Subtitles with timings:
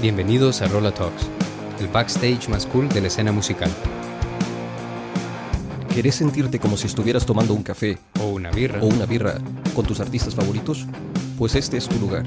[0.00, 1.26] Bienvenidos a Rolla Talks,
[1.78, 3.70] el backstage más cool de la escena musical.
[5.94, 8.80] ¿Querés sentirte como si estuvieras tomando un café O una birra.
[8.80, 9.34] o una birra
[9.74, 10.86] con tus artistas favoritos?
[11.36, 12.24] Pues este es tu lugar.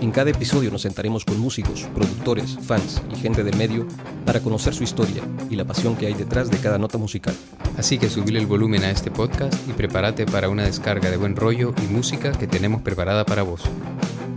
[0.00, 3.86] En cada episodio nos sentaremos con músicos, productores, fans y gente del medio
[4.24, 7.34] para conocer su historia y la pasión que hay detrás de cada nota musical.
[7.76, 11.36] Así que subile el volumen a este podcast y prepárate para una descarga de buen
[11.36, 13.62] rollo y música que tenemos preparada para vos.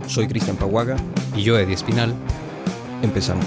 [0.06, 0.96] Soy Cristian Paguaga,
[1.36, 2.14] Y yo, Eddie Espinal,
[3.06, 3.46] empezamos.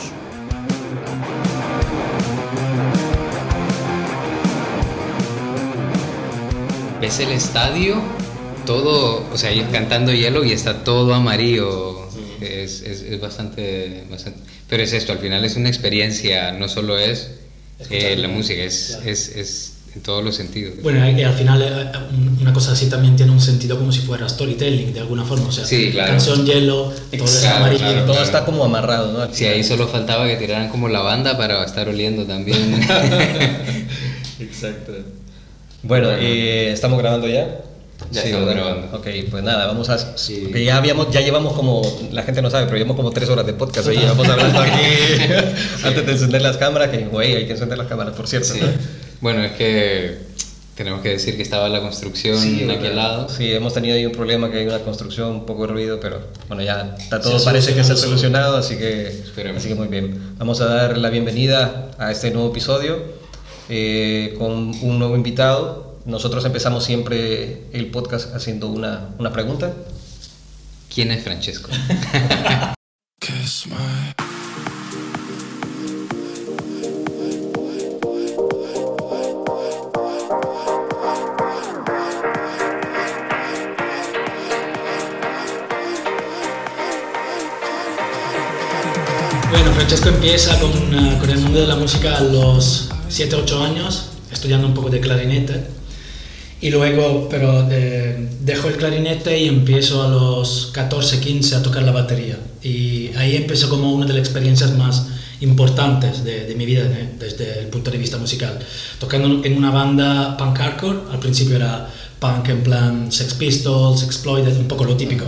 [7.02, 8.02] ves el estadio,
[8.66, 12.08] todo, o sea, cantando hielo y está todo amarillo.
[12.42, 16.98] Es, es, es bastante, bastante- Pero es esto, al final es una experiencia, no solo
[16.98, 17.32] es
[17.90, 19.10] eh, la música, es, Claro.
[19.12, 20.76] es, es en todos los sentidos.
[20.84, 24.02] Bueno, y al final eh, un- una cosa así también tiene un sentido como si
[24.02, 25.48] fuera storytelling de alguna forma.
[25.48, 26.12] O sea, Sí, claro.
[26.12, 27.80] canción hielo, todo es amarillo.
[27.80, 28.24] claro, Todo claro.
[28.26, 29.34] está como amarrado, ¿no?
[29.34, 32.80] Si ahí solo faltaba que tiraran como la banda para estar oliendo también.
[34.40, 34.94] Exacto.
[35.84, 37.62] Bueno, eh, ¿estamos grabando ya?
[38.12, 38.64] Ya estamos ¿verdad?
[38.66, 38.98] grabando.
[38.98, 40.18] Ok, pues nada, vamos a...
[40.18, 40.40] Sí.
[40.44, 41.82] porque ya, habíamos, ya llevamos como,
[42.12, 44.72] la gente no sabe, pero llevamos como tres horas de podcast ahí, vamos hablando aquí
[45.84, 48.54] antes de encender las cámaras, que güey, hay que encender las cámaras, por cierto.
[48.54, 48.60] Sí.
[48.62, 48.68] ¿no?
[49.22, 50.30] Bueno, es que
[50.76, 53.28] tenemos que decir que estaba la construcción Sí, en aquel lado.
[53.28, 56.22] Sí, hemos tenido ahí un problema, que hay una construcción, un poco de ruido, pero
[56.48, 58.56] bueno, ya está todo, parece que se ha solucionado.
[58.56, 59.24] así que,
[59.56, 60.36] así que muy bien.
[60.38, 63.04] Vamos a dar la bienvenida a este nuevo episodio
[63.68, 65.98] eh, con un nuevo invitado.
[66.06, 69.74] Nosotros empezamos siempre el podcast haciendo una, una pregunta.
[70.94, 71.70] ¿Quién es Francesco?
[89.60, 90.72] Bueno, Francesco empieza con,
[91.20, 95.66] con el mundo de la música a los 7-8 años, estudiando un poco de clarinete.
[96.62, 101.92] Y luego, pero eh, dejo el clarinete y empiezo a los 14-15 a tocar la
[101.92, 102.40] batería.
[102.64, 105.08] Y ahí empezó como una de las experiencias más
[105.42, 107.10] importantes de, de mi vida ¿eh?
[107.20, 108.60] desde el punto de vista musical.
[108.98, 111.90] Tocando en una banda punk hardcore, al principio era
[112.22, 115.26] punk en plan Sex Pistols, Exploited, un poco lo típico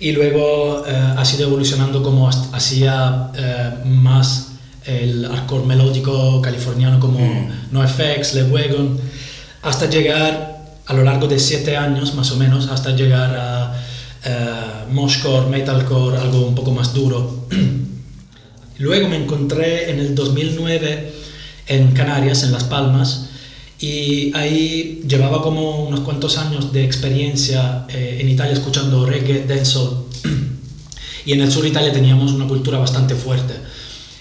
[0.00, 4.52] y luego eh, ha sido evolucionando como hacía eh, más
[4.86, 7.18] el hardcore melódico californiano como
[7.70, 8.98] NoFX, Le Wagon,
[9.60, 13.74] hasta llegar a lo largo de siete años más o menos, hasta llegar a
[14.24, 17.46] eh, moshcore, metalcore, algo un poco más duro.
[18.78, 21.12] Luego me encontré en el 2009
[21.66, 23.29] en Canarias, en Las Palmas,
[23.80, 30.04] y ahí llevaba como unos cuantos años de experiencia eh, en Italia escuchando reggae, dancehall,
[31.24, 33.54] y en el sur de Italia teníamos una cultura bastante fuerte,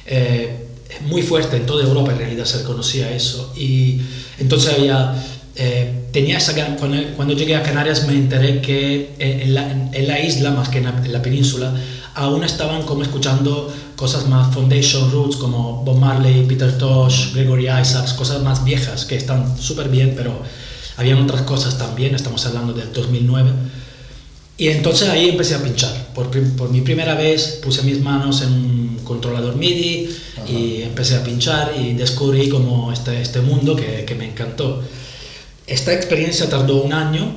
[0.06, 0.66] eh,
[1.08, 4.00] muy fuerte en toda Europa en realidad se conocía eso, y
[4.40, 5.14] entonces había...
[5.56, 10.20] eh, tenía esa cuando, cuando llegué a Canarias me enteré que en la, en la
[10.20, 11.72] isla, más que en la, en la península,
[12.20, 18.12] aún estaban como escuchando cosas más foundation roots como Bob Marley, Peter Tosh, Gregory Isaacs,
[18.14, 20.34] cosas más viejas que están súper bien, pero
[20.98, 23.52] habían otras cosas también, estamos hablando del 2009.
[24.58, 25.96] Y entonces ahí empecé a pinchar.
[26.14, 30.10] Por, por mi primera vez puse mis manos en un controlador MIDI
[30.46, 34.84] y empecé a pinchar y descubrí como este, este mundo que, que me encantó.
[35.66, 37.34] Esta experiencia tardó un año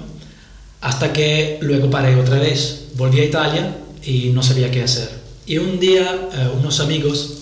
[0.81, 2.89] hasta que luego paré otra vez.
[2.97, 5.09] Volví a Italia y no sabía qué hacer.
[5.47, 7.35] Y un día eh, unos amigos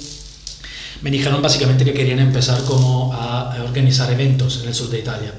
[1.03, 4.99] me dijeron básicamente que querían empezar como a, a organizar eventos en el sur de
[4.99, 5.35] Italia.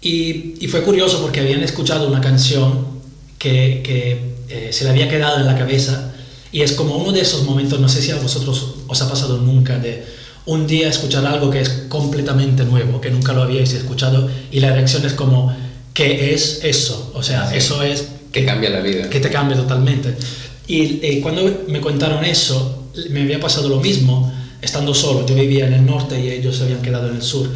[0.00, 2.86] Y, y fue curioso porque habían escuchado una canción
[3.38, 6.12] que, que, eh, se le había quedado en la cabeza
[6.52, 9.38] y es como uno de esos momentos, no sé si a vosotros os ha pasado
[9.38, 10.04] nunca, de
[10.44, 14.72] un día escuchar algo que es completamente nuevo, que nunca lo habíais escuchado y la
[14.72, 15.54] reacción es como,
[15.92, 17.10] ¿qué es eso?
[17.14, 17.56] O sea, Sí.
[17.56, 19.08] eso es Que cambia la vida.
[19.10, 20.14] que te cambia totalmente.
[20.68, 25.26] Y eh, cuando me contaron eso, me había pasado lo mismo estando solo.
[25.26, 27.48] Yo vivía en el norte y ellos se habían quedado en el sur.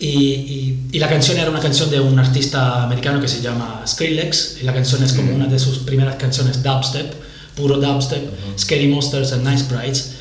[0.00, 3.82] Y, y- y la canción era una canción de un artista americano que se llama
[3.86, 4.58] Skrillex.
[4.60, 7.12] Y la canción es como una de sus primeras canciones dubstep,
[7.56, 8.22] puro dubstep,
[8.58, 10.12] Scary Monsters and Nice Brides,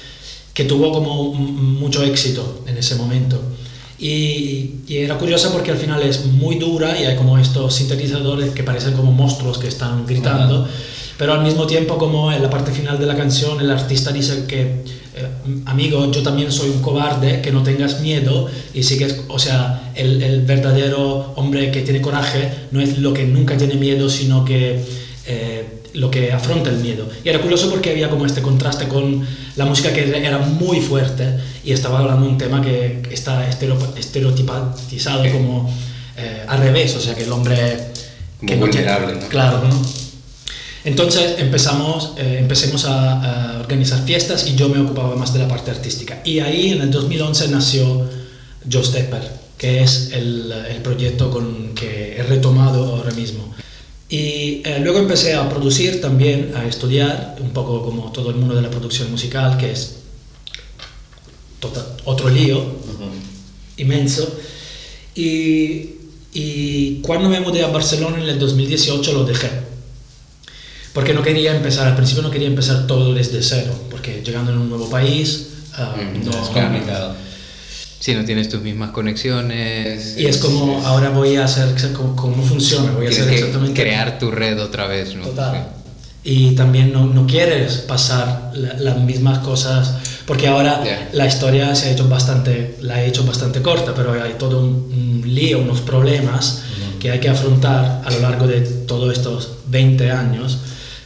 [0.53, 3.39] que tuvo como mucho éxito en ese momento.
[3.99, 8.51] Y, y era curiosa porque al final es muy dura y hay como estos sintetizadores
[8.51, 10.67] que parecen como monstruos que están gritando,
[11.17, 14.45] pero al mismo tiempo como en la parte final de la canción el artista dice
[14.47, 15.27] que, eh,
[15.65, 20.21] amigo, yo también soy un cobarde, que no tengas miedo y sigues, o sea, el,
[20.21, 24.79] el verdadero hombre que tiene coraje no es lo que nunca tiene miedo, sino que...
[25.25, 25.65] eh,
[25.97, 27.09] lo que afronta el miedo.
[27.23, 31.37] Y era curioso porque había como este contraste con la música que era muy fuerte
[31.63, 35.73] y estaba hablando de un tema que está estereotipizado como
[36.15, 37.91] eh, al revés, o sea, que el hombre...
[38.39, 39.27] Como vulnerable, ¿no?
[39.27, 39.81] Claro, ¿no?
[40.83, 45.47] Entonces empezamos, eh, empecemos a, a, organizar fiestas y yo me ocupaba más de la
[45.47, 46.21] parte artística.
[46.23, 48.07] Y ahí en el 2011 nació
[48.71, 49.21] Joe Stepper,
[49.57, 53.53] que es el, el proyecto con que he retomado ahora mismo.
[54.09, 58.55] Y eh, luego empecé a producir también, a estudiar, un poco como todo el mundo
[58.55, 59.97] de la producción musical, que es
[61.59, 63.81] total, otro lío uh -huh.
[63.81, 64.39] inmenso.
[65.13, 65.95] Y,
[66.33, 69.49] y cuando me mudé a Barcelona en el 2018 lo dejé.
[70.93, 74.57] Porque no quería empezar, al principio no quería empezar todo desde cero, porque llegando en
[74.59, 75.49] un nuevo país...
[75.77, 77.15] Uh, mm, no, es complicado.
[77.99, 80.15] Si no tienes tus mismas conexiones.
[80.17, 83.81] Y es como, ahora voy a hacer cómo, cómo funciona, voy a hacer exactamente.
[83.81, 85.23] crear tu red otra vez, ¿no?
[85.25, 85.69] Total.
[86.23, 89.93] Y también no, no quieres pasar la, las mismas cosas,
[90.25, 91.09] porque ahora Yeah.
[91.13, 95.21] la historia se ha hecho bastante, la he hecho bastante corta, pero hay todo un,
[95.23, 96.63] un lío, unos problemas
[96.99, 100.57] que hay que afrontar a lo largo de todos estos 20 años,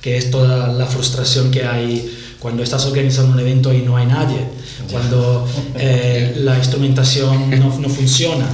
[0.01, 4.07] que es toda la frustración que hay cuando estás organizando un evento y no hay
[4.07, 4.39] nadie,
[4.89, 8.47] cuando eh, la instrumentación no, no funciona,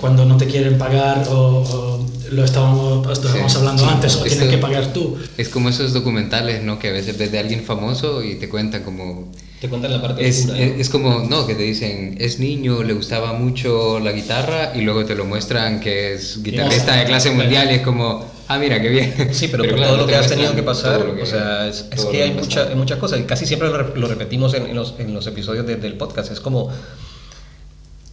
[0.00, 3.88] cuando no te quieren pagar o, o lo estábamos, lo estábamos Sí, hablando sí.
[3.92, 5.16] antes, o tienes que pagar tú.
[5.36, 6.78] Es como esos documentales, ¿no?
[6.78, 9.30] Que a veces ves de alguien famoso y te cuentan como...
[9.60, 10.56] Te cuentan la parte Es, oscura.
[10.58, 10.64] ¿no?
[10.64, 14.80] es, es como, no, que te dicen, es niño, le gustaba mucho la guitarra y
[14.82, 18.80] luego te lo muestran que es guitarrista de clase mundial y es como, ah, mira,
[18.82, 19.14] qué bien.
[19.32, 21.66] Sí, pero, por claro, todo no lo que has tenido que pasar, que- o sea,
[21.68, 22.76] es, es que lo hay que mucha- pasa.
[22.76, 25.76] muchas cosas y casi siempre lo, lo repetimos en, en los, en los episodios de-
[25.76, 26.30] del podcast.
[26.32, 26.70] Es como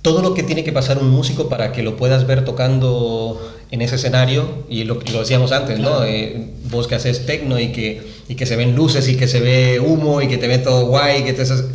[0.01, 3.42] todo lo que tiene que pasar un músico para que lo puedas ver tocando
[3.72, 6.06] en ese escenario, y lo, lo decíamos antes, ¿no?
[6.06, 9.42] Eh, vos que haces tecno y que, y que se ven luces y que se
[9.42, 11.66] ve humo y que te ve todo guay, que te haces-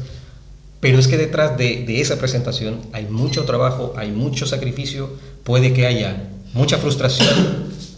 [0.80, 5.10] pero es que detrás de, de esa presentación hay mucho trabajo, hay mucho sacrificio,
[5.44, 7.28] puede que haya mucha frustración,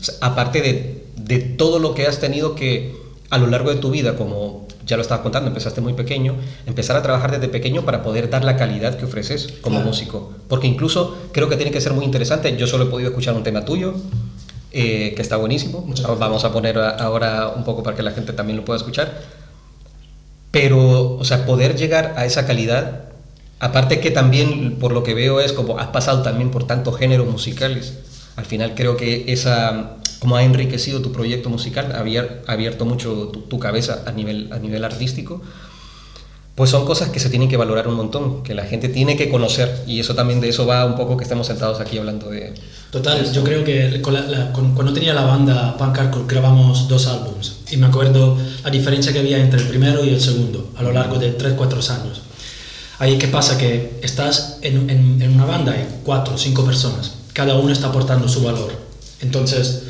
[0.05, 2.95] sea, aparte de, de todo lo que has tenido que
[3.31, 6.35] a lo largo de tu vida, como ya lo estabas contando, empezaste muy pequeño,
[6.67, 9.89] empezar a trabajar desde pequeño para poder dar la calidad que ofreces como Claro.
[9.91, 10.33] músico.
[10.49, 13.43] Porque incluso creo que tiene que ser muy interesante, yo solo he podido escuchar un
[13.43, 13.95] tema tuyo,
[14.73, 18.33] eh, que está buenísimo, Muchas vamos a poner ahora un poco para que la gente
[18.35, 19.23] también lo pueda escuchar,
[20.51, 23.07] pero, o sea, poder llegar a esa calidad,
[23.59, 27.27] aparte que también, por lo que veo, es como has pasado también por tantos géneros
[27.27, 27.95] musicales.
[28.37, 32.85] Al final creo que esa, como ha enriquecido tu proyecto musical, ha abier- ha abierto
[32.85, 35.41] mucho tu, tu cabeza a nivel, a nivel artístico,
[36.55, 39.29] pues son cosas que se tienen que valorar un montón, que la gente tiene que
[39.29, 42.55] conocer, y eso también de eso va un poco que estemos sentados aquí hablando de...
[42.93, 46.87] Total, yo creo que con la- la- con- cuando tenía la banda Punk Hardcore grabamos
[46.89, 50.71] dos álbums y me acuerdo la diferencia que había entre el primero y el segundo
[50.77, 52.23] a lo largo de 3-4 años.
[53.01, 57.15] Ahí qué pasa que estás en, en- en una banda, hay 4 o 5 personas,
[57.35, 58.73] cada uno está aportando su valor.
[59.21, 59.83] Entonces,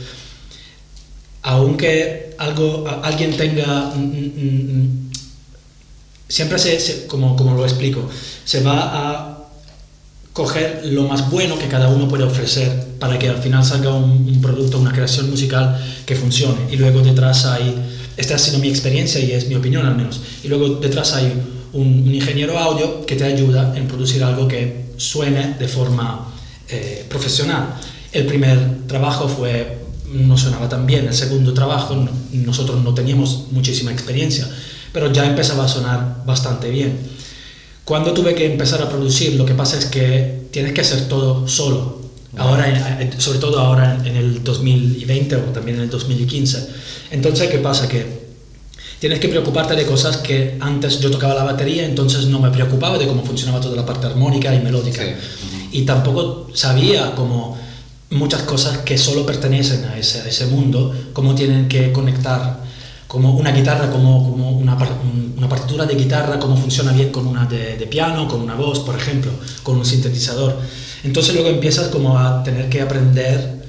[1.42, 3.92] aunque algo, alguien tenga...
[3.94, 5.10] mm, mm, mm,
[6.26, 8.08] siempre se, como, como lo explico,
[8.44, 9.38] se va a
[10.32, 14.26] coger lo más bueno que cada uno puede ofrecer para que al final salga un,
[14.26, 16.72] un producto, una creación musical que funcione.
[16.72, 17.76] Y luego detrás hay,
[18.16, 21.26] esta ha sido mi experiencia y es mi opinión al menos, y luego detrás hay
[21.72, 26.33] un, un ingeniero audio que te ayuda en producir algo que suene de forma
[26.74, 27.74] eh, profesional.
[28.12, 29.78] El primer trabajo fue,
[30.12, 34.48] no sonaba tan bien, el segundo trabajo no- nosotros no teníamos muchísima experiencia,
[34.92, 36.98] pero ya empezaba a sonar bastante bien.
[37.84, 41.46] Cuando tuve que empezar a producir, lo que pasa es que tienes que hacer todo
[41.48, 42.02] solo.
[42.36, 42.66] Ahora,
[43.18, 46.66] sobre todo ahora en el 2020 o también en el 2015.
[47.12, 47.86] Entonces, ¿qué pasa?
[47.88, 48.23] Que
[49.04, 52.96] tienes que preocuparte de cosas que antes yo tocaba la batería, entonces no me preocupaba
[52.96, 55.02] de cómo funcionaba toda la parte armónica y melódica.
[55.02, 55.12] Sí.
[55.72, 57.54] Y tampoco sabía como
[58.08, 62.60] muchas cosas que solo pertenecen a ese, a ese mundo, cómo tienen que conectar,
[63.06, 64.74] como una guitarra, como, como una,
[65.36, 68.80] una partitura de guitarra, cómo funciona bien con una de, de piano, con una voz,
[68.80, 69.32] por ejemplo,
[69.62, 70.58] con un sintetizador.
[71.02, 73.66] Entonces luego empiezas como a tener que aprender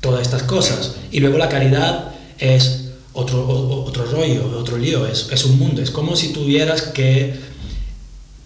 [0.00, 0.94] todas estas cosas.
[1.12, 2.87] Y luego la calidad es
[3.18, 3.46] otro,
[3.86, 5.82] otro rollo, otro lío, es, es un mundo.
[5.82, 7.34] Es como si tuvieras que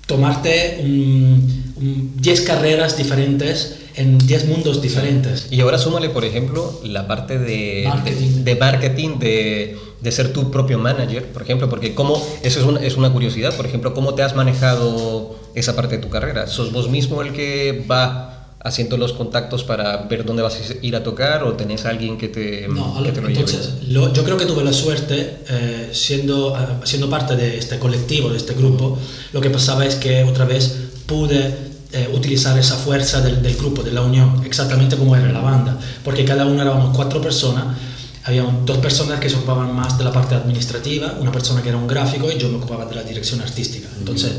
[0.07, 5.49] tomarte un- un 10 carreras diferentes en 10 mundos diferentes.
[5.51, 8.29] Y ahora súmale, por ejemplo, la parte de Marketing.
[8.37, 12.67] de, de marketing, de, de ser tu propio manager, por ejemplo, porque cómo, eso es
[12.67, 16.47] una, es una curiosidad, por ejemplo, ¿cómo te has manejado esa parte de tu carrera?
[16.47, 18.32] ¿Sos vos mismo el que va
[18.65, 22.17] haciendo los contactos para ver dónde vas a ir a tocar o tenés a alguien
[22.17, 23.93] que te, No, que te lo entonces, lleve?
[23.93, 28.31] lo- yo creo que tuve la suerte, eh, siendo, eh, siendo parte de este colectivo,
[28.31, 28.99] de este grupo,
[29.33, 30.77] lo que pasaba es que otra vez
[31.07, 35.41] pude eh, utilizar esa fuerza del, del grupo, de la unión, exactamente como era la
[35.41, 37.77] banda, porque cada uno éramos cuatro personas,
[38.25, 41.77] había dos personas que se ocupaban más de la parte administrativa, una persona que era
[41.79, 43.89] un gráfico y yo me ocupaba de la dirección artística.
[43.99, 44.31] Entonces,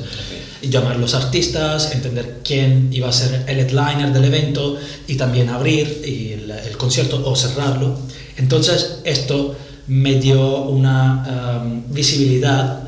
[0.70, 4.78] llamar los artistas, entender quién iba a ser el headliner del evento
[5.08, 7.98] y también abrir el, el concierto o cerrarlo.
[8.38, 9.56] Entonces, esto
[9.88, 12.80] me dio una um, visibilidad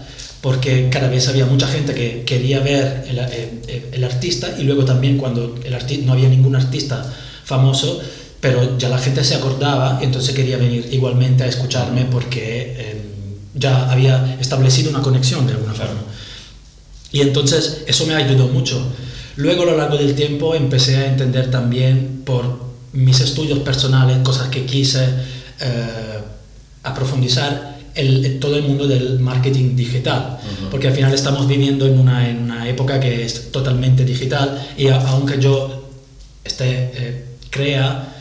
[0.42, 4.86] porque cada vez había mucha gente que quería ver el, el- el artista y luego
[4.86, 7.04] también cuando el arti- no había ningún artista
[7.44, 8.00] famoso,
[8.40, 13.02] pero ya la gente se acordaba y entonces quería venir igualmente a escucharme porque eh,
[13.56, 16.02] ya había establecido una conexión de alguna forma.
[17.16, 18.76] Y entonces eso me ayudó mucho.
[19.38, 22.44] Luego a lo largo del tiempo empecé a entender también por
[22.92, 25.04] mis estudios personales, cosas que quise
[25.62, 26.20] eh,
[26.84, 30.40] aprofundizar, el, el- todo el mundo del marketing digital.
[30.70, 34.88] Porque al final estamos viviendo en una, en una época que es totalmente digital y
[34.90, 35.90] a- aunque yo
[36.44, 38.14] esté, eh, crea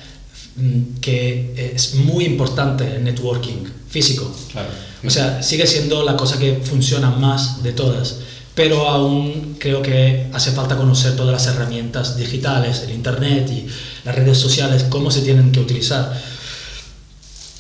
[0.56, 4.32] mm, que es muy importante el networking físico.
[4.52, 4.68] Claro.
[5.04, 8.20] O sea, sigue siendo la cosa que funciona más de todas,
[8.54, 13.66] pero aún creo que hace falta conocer todas las herramientas digitales, el Internet y
[14.04, 16.20] las redes sociales, cómo se tienen que utilizar.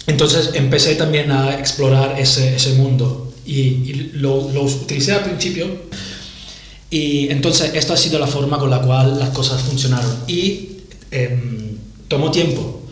[0.06, 5.66] Entonces empecé también a explorar ese, ese mundo y, y lo, lo utilicé al principio
[6.90, 10.76] y entonces esta ha sido la forma con la cual las cosas funcionaron y
[11.10, 12.82] em, tomó tiempo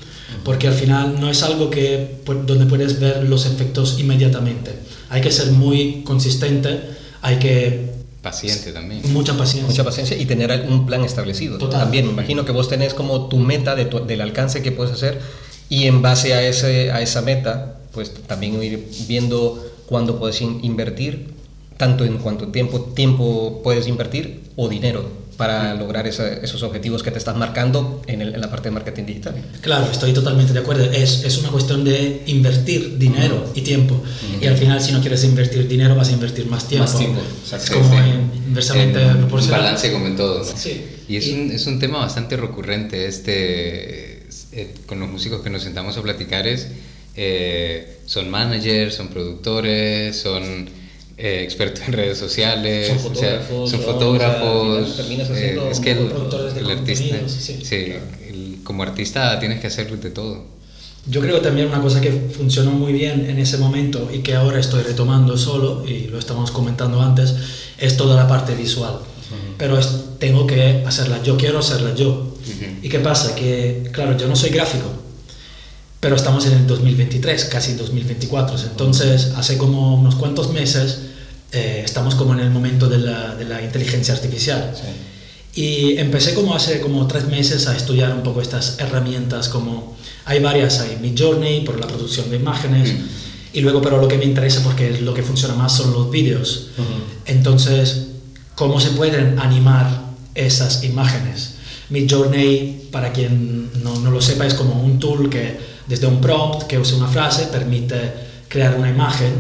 [0.44, 4.73] porque al final no es algo que donde puedes ver los efectos inmediatamente.
[5.09, 6.80] Hay que ser muy consistente,
[7.21, 7.91] hay que
[8.22, 9.02] Paciente también.
[9.12, 9.68] mucha paciencia.
[9.68, 11.58] Mucha paciencia y tener un plan establecido.
[11.58, 11.80] Total.
[11.80, 14.92] También me imagino que vos tenés como tu meta de tu- del alcance que puedes
[14.92, 15.20] hacer
[15.68, 20.60] y en base a, ese, a esa meta, pues también ir viendo cuándo puedes in-
[20.62, 21.34] invertir,
[21.76, 25.04] tanto en cuánto tiempo, tiempo puedes invertir o dinero
[25.42, 28.75] para lograr esa- esos objetivos que te estás marcando en, el- en la parte de
[28.78, 29.34] marketing digital.
[29.61, 30.84] Claro, estoy totalmente de acuerdo.
[30.84, 34.00] Es, es una cuestión de invertir dinero y tiempo.
[34.40, 36.87] Y al final, si no quieres invertir dinero, vas a invertir más tiempo.
[36.88, 37.20] Más tiempo,
[37.52, 38.11] Es como Sí, sí.
[38.11, 39.61] en- inversamente En un proporcional.
[39.62, 40.44] balance como en todo.
[40.44, 40.84] Sí.
[41.08, 44.22] Y es, Y- un, es un tema bastante recurrente este,
[44.52, 46.68] eh, con los músicos que nos sentamos a platicar es,
[47.16, 50.68] eh, son managers, son productores, son
[51.16, 53.87] eh, expertos en redes sociales, Son o sea, fotógrafos, son ¿no?
[53.87, 54.97] O sea, fotógrafos.
[54.97, 55.99] terminas eh, haciendo es que el,
[56.59, 57.59] el artista, sí.
[57.62, 57.76] sí,
[58.28, 60.45] el- como artista tienes que hacer de todo.
[61.07, 64.61] Yo creo también una cosa que funcionó muy bien en ese momento y que ahora
[64.61, 67.35] estoy retomando solo, y lo estábamos comentando antes,
[67.78, 68.99] es toda la parte visual.
[69.59, 69.88] Pero es-
[70.19, 72.28] tengo que hacerla yo, quiero hacerla yo.
[72.83, 73.35] ¿Y qué pasa?
[73.35, 74.87] Que, claro, yo no soy gráfico,
[76.02, 78.59] pero estamos en el 2023, casi 2024.
[78.59, 80.99] Entonces, hace como unos cuantos meses,
[81.52, 84.75] eh, estamos como en el momento de la, de la inteligencia artificial.
[85.54, 90.40] Y empecé como hace como tres meses a estudiar un poco estas herramientas, como hay
[90.40, 92.92] varias, hay Midjourney por la producción de imágenes,
[93.52, 96.11] y luego pero lo que me interesa porque es lo que funciona más son los
[96.11, 96.71] vídeos.
[97.26, 98.09] Entonces,
[98.56, 101.59] ¿cómo se pueden animar esas imágenes?
[101.90, 106.62] Midjourney, para quien no, no lo sepa, es como un tool que desde un prompt
[106.68, 107.99] que use una frase permite
[108.49, 109.32] crear una imagen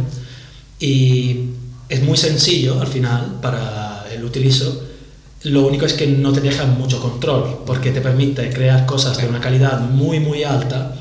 [0.78, 1.48] y
[1.88, 4.84] es muy sencillo al final para el utilizo.
[5.44, 9.26] Lo único es que no te deja mucho control porque te permite crear cosas de
[9.26, 10.94] una calidad muy muy alta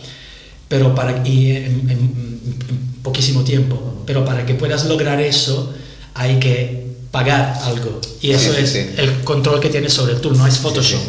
[0.68, 4.04] pero para y en, en- en poquísimo tiempo.
[4.06, 5.74] Pero para que puedas lograr eso
[6.14, 8.80] hay que pagar algo y eso Sí, sí, es sí.
[8.98, 11.02] el control que tienes sobre tool, no es Photoshop.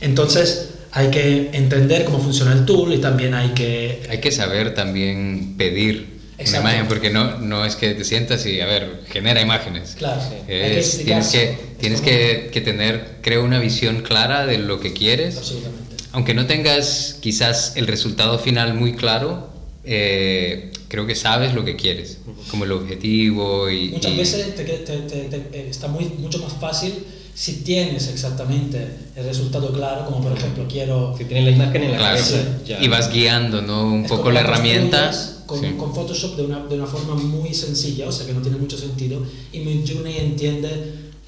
[0.00, 4.74] Entonces hay que entender cómo funciona el tool y también hay que Hay que saber
[4.74, 6.60] también pedir Exacto.
[6.62, 9.94] una imagen, porque no, no es que te sientas y, a ver, genera imágenes.
[9.98, 10.34] Claro, sí.
[10.34, 14.58] Hay que Es- tienes que, Es tienes que, que tener, creo, una visión clara de
[14.58, 15.36] lo que quieres.
[15.36, 15.96] absolutamente.
[16.12, 19.48] Aunque no tengas quizás el resultado final muy claro,
[19.84, 22.18] eh, creo que sabes lo que quieres,
[22.50, 23.90] como el objetivo y...
[23.90, 26.94] Muchas y- veces te- te- te- te- está muy, mucho más fácil
[27.40, 28.76] si tienes exactamente
[29.16, 32.36] el resultado claro, como por ejemplo quiero Si tienes la imagen en la Claro, cabeza,
[32.66, 32.74] Sí.
[32.82, 33.84] y vas guiando, ¿no?
[33.86, 35.10] Un Es poco la las herramienta.
[35.46, 35.66] Con, Sí.
[35.78, 38.76] con Photoshop de una, de una forma muy sencilla, o sea que no tiene mucho
[38.76, 39.22] sentido.
[39.52, 40.68] Y Midjourney entiende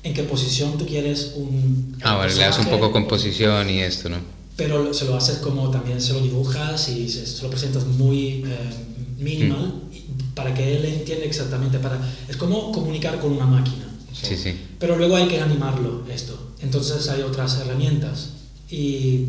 [0.03, 1.97] en qué posición tú quieres un.
[2.03, 4.19] Ah, vale, le das un poco composición y esto, ¿no?
[4.57, 8.45] Pero se lo haces como también se lo dibujas y se, se lo presentas muy
[8.47, 8.71] eh,
[9.19, 10.03] minimal y-
[10.35, 11.79] para que él entienda exactamente.
[11.79, 13.87] Para, es como comunicar con una máquina.
[14.13, 14.59] Sí, sí.
[14.79, 16.53] Pero luego hay que animarlo esto.
[16.61, 18.31] Entonces hay otras herramientas.
[18.71, 19.29] Y,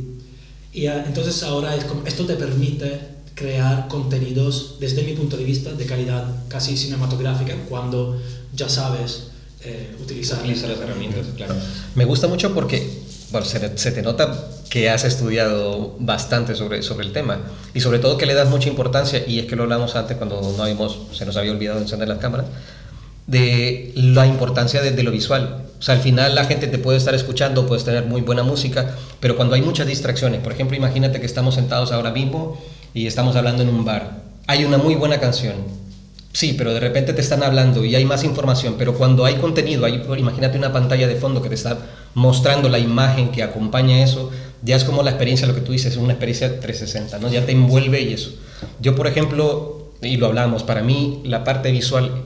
[0.71, 5.43] y ah, entonces ahora es como, esto te permite crear contenidos, desde mi punto de
[5.43, 8.21] vista, de calidad casi cinematográfica, cuando
[8.53, 9.29] ya sabes
[9.61, 11.25] eh, utilizar, utilizar las herramientas.
[11.35, 11.55] Claro.
[11.95, 17.07] Me gusta mucho porque bueno, se, se, te nota que has estudiado bastante sobre, sobre
[17.07, 17.39] el tema
[17.73, 20.53] y sobre todo que le das mucha importancia, y es que lo hablamos antes cuando
[20.55, 22.45] no habíamos, se nos había olvidado encender las cámaras,
[23.27, 25.65] de la importancia de, de, lo visual.
[25.79, 28.95] O sea, al final la gente te puede estar escuchando, puedes tener muy buena música,
[29.19, 32.57] pero cuando hay muchas distracciones, por ejemplo, imagínate que estamos sentados ahora mismo
[32.93, 34.23] y estamos hablando en un bar.
[34.47, 35.55] Hay una muy buena canción.
[36.33, 39.85] Sí, pero de repente te están hablando y hay más información, pero cuando hay contenido,
[39.85, 41.77] hay, imagínate una pantalla de fondo que te está
[42.15, 44.31] mostrando la imagen que acompaña eso,
[44.63, 47.29] ya es como la experiencia, lo que tú dices, es una experiencia 360, ¿no?
[47.29, 48.31] Ya te envuelve y eso.
[48.79, 52.23] Yo, por ejemplo, y lo hablamos, para mí la parte visual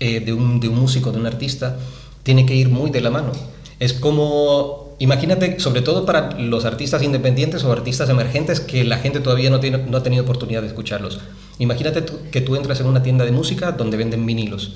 [0.00, 1.76] eh, de, un, de un músico, de un artista,
[2.22, 3.32] tiene que ir muy de la mano.
[3.78, 9.20] Es como, imagínate, sobre todo para los artistas independientes o artistas emergentes que la gente
[9.20, 11.20] todavía no, tiene, no ha tenido oportunidad de escucharlos.
[11.58, 14.72] Imagínate tú, que tú entras en una tienda de música donde venden vinilos.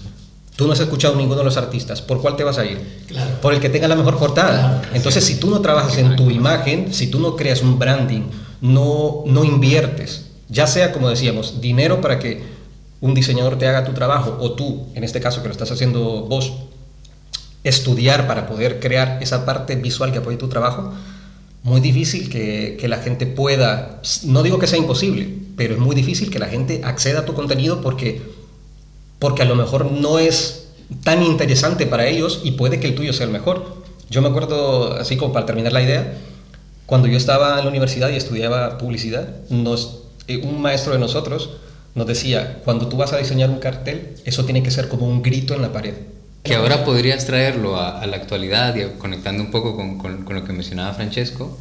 [0.57, 2.01] Tú no has escuchado ninguno de los artistas.
[2.01, 2.81] ¿Por cuál te vas a ir?
[3.09, 3.41] Claro.
[3.43, 4.81] Por el que tenga la mejor portada.
[4.81, 5.35] Claro, Entonces, sí.
[5.35, 8.23] si tú no trabajas en tu imagen, si tú no creas un branding,
[8.61, 12.54] no, no inviertes, ya sea como decíamos, dinero para que
[13.05, 16.23] un diseñador te haga tu trabajo o tú, en este caso que lo estás haciendo
[16.23, 16.55] vos,
[17.63, 20.91] estudiar para poder crear esa parte visual que apoye tu trabajo,
[21.65, 25.95] muy difícil que, que, la gente pueda, no digo que sea imposible, pero es muy
[25.95, 28.23] difícil que la gente acceda a tu contenido porque,
[29.19, 30.69] porque a lo mejor no es
[31.03, 33.83] tan interesante para ellos y puede que el tuyo sea el mejor.
[34.09, 36.15] Yo me acuerdo, así como para terminar la idea,
[36.87, 40.05] cuando yo estaba en la universidad y estudiaba publicidad, nos,
[40.43, 41.51] un maestro de nosotros
[41.95, 45.23] nos decía, cuando tú vas a diseñar un cartel, eso tiene que ser como un
[45.23, 45.95] grito en la pared
[46.45, 50.37] que ahora podrías traerlo a, a, la actualidad y conectando un poco con, con, con
[50.37, 51.59] lo que mencionaba Francesco,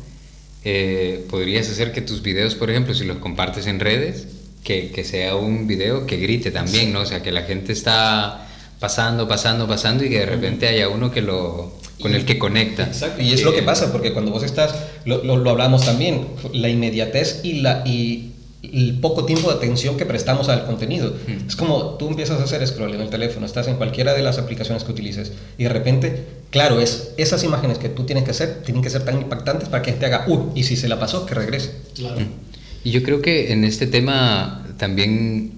[0.65, 4.27] eh, podrías hacer que tus videos, por ejemplo, si los compartes en redes,
[4.63, 6.99] que, que, sea un video que grite también, ¿no?
[6.99, 8.45] O sea, que la gente está
[8.81, 12.83] pasando, pasando, pasando y que de repente haya uno que lo, con el que conecta.
[12.83, 16.27] Exacto, y es lo que pasa, porque cuando vos estás, lo, lo, lo hablamos también,
[16.51, 17.83] la inmediatez y la...
[17.85, 18.32] Y,
[18.63, 21.15] el poco tiempo de atención que prestamos al contenido.
[21.27, 21.47] Mm.
[21.47, 24.37] Es como tú empiezas a hacer scroll en el teléfono, estás en cualquiera de las
[24.37, 28.63] aplicaciones que utilices y de repente, claro, es esas imágenes que tú tienes que hacer
[28.63, 31.25] tienen que ser tan impactantes para que te haga, uy, y si se la pasó,
[31.25, 31.71] que regrese.
[31.95, 32.21] Claro.
[32.21, 32.29] Mm.
[32.85, 35.51] Y yo creo que en este tema también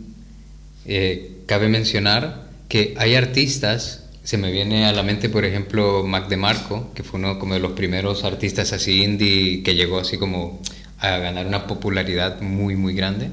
[0.86, 6.28] eh, cabe mencionar que hay artistas, se me viene a la mente, por ejemplo, Mac
[6.28, 10.60] DeMarco, que fue uno como de los primeros artistas así indie que llegó así como
[11.00, 13.30] a ganar una popularidad muy, muy grande.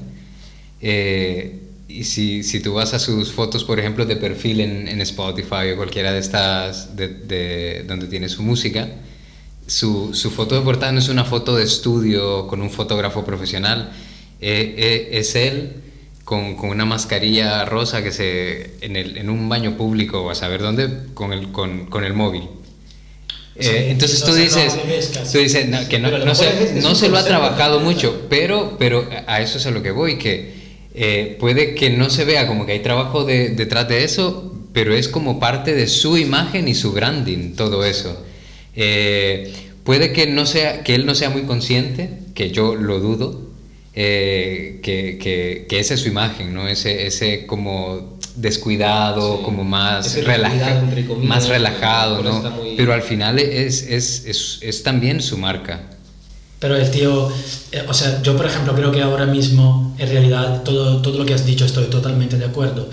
[0.81, 5.01] Eh, y si, si, tú vas a sus fotos, por ejemplo, de perfil en, en
[5.01, 8.89] Spotify o cualquiera de estas de, de, donde tiene su música,
[9.67, 13.91] su, su, foto de portada no es una foto de estudio con un fotógrafo profesional,
[14.41, 15.73] eh, eh, es él
[16.25, 20.35] con, con, una mascarilla rosa que se en, el, en un baño público o a
[20.35, 22.43] saber dónde con el, con, con el móvil.
[23.59, 24.73] Sí, eh, entonces tú dices,
[25.31, 29.41] tú dices no, que no, se, no se lo ha trabajado mucho, pero, pero a
[29.41, 30.53] eso es a lo que voy, que
[30.95, 34.95] eh, puede que no se vea como que hay trabajo de, detrás de eso, pero
[34.95, 38.25] es como parte de su imagen y su branding, todo eso.
[38.75, 43.39] Eh, puede que, no sea, que él no sea muy consciente, que yo lo dudo,
[43.93, 46.67] que, que, que, esa es su imagen, ¿no?
[46.67, 49.43] Ese, ese como descuidado, sí.
[49.43, 52.51] como más, relaja comillas, más relajado, ¿no?
[52.51, 52.75] Muy...
[52.75, 55.81] Pero al final es, es, es, es, también su marca.
[56.59, 57.31] Pero el tío,
[57.71, 61.25] eh, o sea, yo por ejemplo creo que ahora mismo, en realidad, todo, todo lo
[61.25, 62.89] que has dicho estoy totalmente de acuerdo,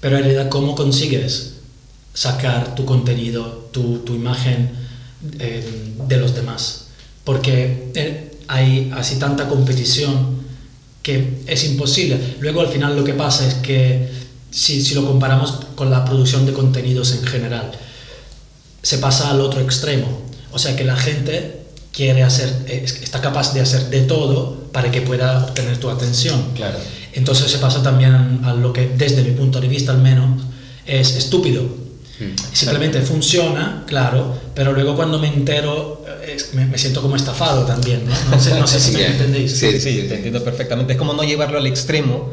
[0.00, 1.54] pero en realidad, ¿cómo consigues
[2.14, 4.70] sacar tu contenido, tu, tu imagen
[5.38, 6.86] eh, de los demás?
[7.24, 10.42] Porque eh, hay así tanta competición
[11.02, 12.18] que es imposible.
[12.40, 14.08] Luego al final lo que pasa es que
[14.52, 17.72] si, si, lo comparamos con la producción de contenidos en general,
[18.82, 20.22] se pasa al otro extremo.
[20.52, 21.62] O sea que la gente
[21.92, 26.52] quiere hacer, está capaz de hacer de todo para que pueda obtener tu atención.
[26.54, 26.78] Claro.
[27.12, 30.42] Entonces se pasa también a lo que, desde mi punto de vista al menos,
[30.86, 31.62] es estúpido.
[31.62, 32.34] Hmm.
[32.52, 33.12] Simplemente claro.
[33.12, 38.12] funciona, claro, pero luego cuando me entero es, me, me, siento como estafado también, ¿no?
[38.30, 39.52] No sé, no sé si me entendéis.
[39.52, 40.94] Sí, sí, sí, te entiendo perfectamente.
[40.94, 42.32] Es como no llevarlo al extremo,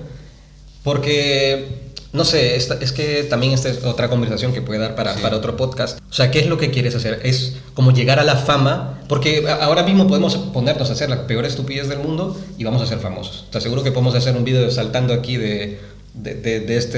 [0.84, 5.14] porque no sé, esta, es que también esta es otra conversación que puede dar para,
[5.14, 5.22] sí.
[5.22, 6.00] para, otro podcast.
[6.10, 7.20] O sea, ¿qué es lo que quieres hacer?
[7.24, 11.46] Es como llegar a la fama, porque ahora mismo podemos ponernos a hacer la peor
[11.46, 13.46] estupidez del mundo y vamos a ser famosos.
[13.52, 15.80] Te aseguro que podemos hacer un vídeo saltando aquí de,
[16.16, 16.98] de, de, de, este,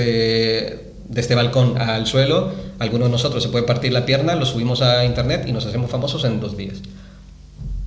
[1.09, 2.51] de este balcón al suelo.
[2.79, 5.91] Alguno de nosotros se puede partir la pierna, lo subimos a internet y nos hacemos
[5.91, 6.77] famosos en dos días.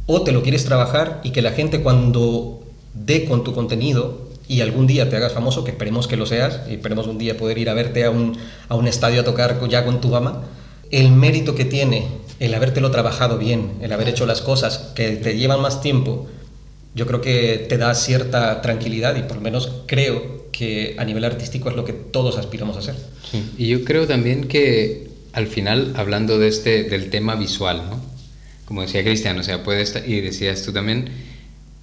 [0.07, 2.61] o te lo quieres trabajar y que la gente cuando
[2.93, 6.61] dé con tu contenido y algún día te hagas famoso, que esperemos que lo seas,
[6.69, 8.37] y esperemos un día poder ir a verte a un,
[8.69, 10.43] a un estadio a tocar ya con tu fama,
[10.91, 12.09] el mérito que tiene
[12.41, 16.27] el habértelo trabajado bien, el haber hecho las cosas que te llevan más tiempo,
[16.95, 21.25] yo creo que te da cierta tranquilidad y por lo menos creo que a nivel
[21.25, 22.95] artístico es lo que todos aspiramos a hacer.
[23.59, 28.01] Y yo creo también que al final, hablando de este, del tema visual, ¿no?
[28.65, 31.11] como decía Cristian, o sea, puedes, y decías tú también,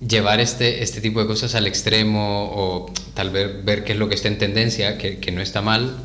[0.06, 4.10] llevar este, este tipo de cosas al extremo o tal vez ver qué es lo
[4.10, 5.96] que está en tendencia, que, que no está mal,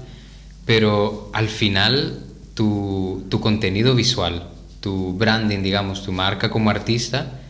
[0.65, 2.21] pero al final
[2.55, 4.49] tu, tu contenido visual,
[4.81, 7.41] tu branding, digamos, tu marca como artista,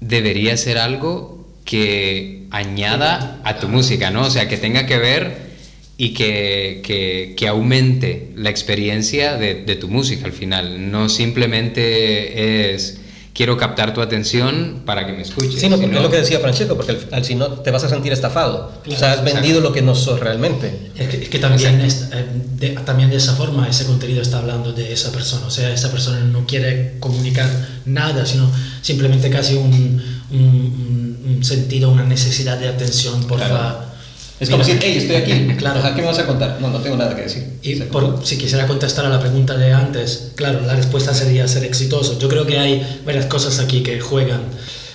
[0.00, 4.22] debería ser algo que añada a tu música, ¿no?
[4.22, 5.54] O sea, que tenga que ver
[5.96, 10.90] y que, que, que aumente la experiencia de, de, tu música al final.
[10.90, 13.00] No simplemente es
[13.34, 15.60] quiero captar tu atención para que me escuches.
[15.60, 17.88] Sí, no, porque es lo que decía Francesco, porque al, si no te vas a
[17.88, 18.72] sentir estafado.
[18.84, 20.90] Claro, o sea, has vendido lo que no sos realmente.
[20.96, 22.24] Es que, es que también, es, eh,
[22.56, 25.46] de, también de esa forma ese contenido está hablando de esa persona.
[25.46, 27.50] O sea, esa persona no quiere comunicar
[27.84, 28.48] nada, sino
[28.80, 33.93] simplemente casi un, un, un sentido, una necesidad de atención, por claro.
[34.40, 35.80] Es como decir, hey, estoy aquí, claro.
[35.94, 36.58] ¿qué me vas a contar?
[36.60, 37.44] No, no tengo nada que decir.
[37.62, 41.64] Y por, si quisiera contestar a la pregunta de antes, claro, la respuesta sería ser
[41.64, 42.18] exitoso.
[42.18, 44.42] Yo creo que hay varias cosas aquí que juegan.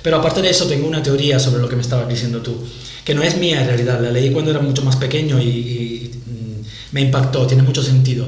[0.01, 2.55] Pero aparte de eso, tengo una teoría sobre lo que me estabas diciendo tú,
[3.05, 6.11] que no es mía en realidad, la leí cuando era mucho más pequeño y, y
[6.91, 8.27] me impactó, tiene mucho sentido.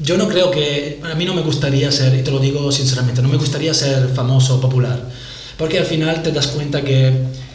[0.00, 3.20] Yo no creo que, a mí no me gustaría ser, y te lo digo sinceramente,
[3.20, 5.02] no me gustaría ser famoso o popular,
[5.56, 7.12] porque al final te das cuenta que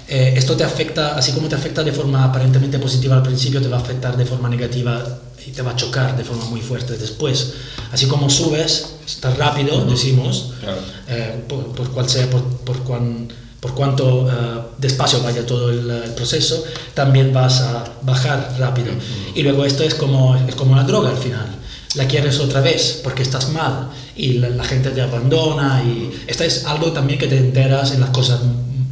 [0.08, 3.70] eh, esto te afecta, así como te afecta de forma aparentemente positiva al principio, te
[3.70, 5.04] va a afectar de forma negativa
[5.46, 7.54] y te va a chocar de forma muy fuerte después.
[7.92, 10.82] Así como subes, estás rápido, decimos, claro.
[11.08, 13.28] eh, por, por, cual sea, por, por, cuan,
[13.60, 14.30] por cuanto uh,
[14.78, 16.64] despacio vaya todo el, el, proceso,
[16.94, 18.92] también vas a bajar rápido.
[18.92, 19.32] Uh -huh.
[19.36, 21.48] Y luego esto es como, es como la droga al final.
[21.96, 26.44] La quieres otra vez porque estás mal y la, la gente te abandona y esto
[26.44, 28.40] es algo también que te enteras en las cosas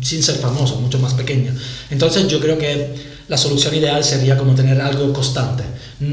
[0.02, 1.54] sin ser famoso, mucho más pequeña.
[1.90, 2.94] Entonces yo creo que
[3.28, 5.64] la solución ideal sería como tener algo constante,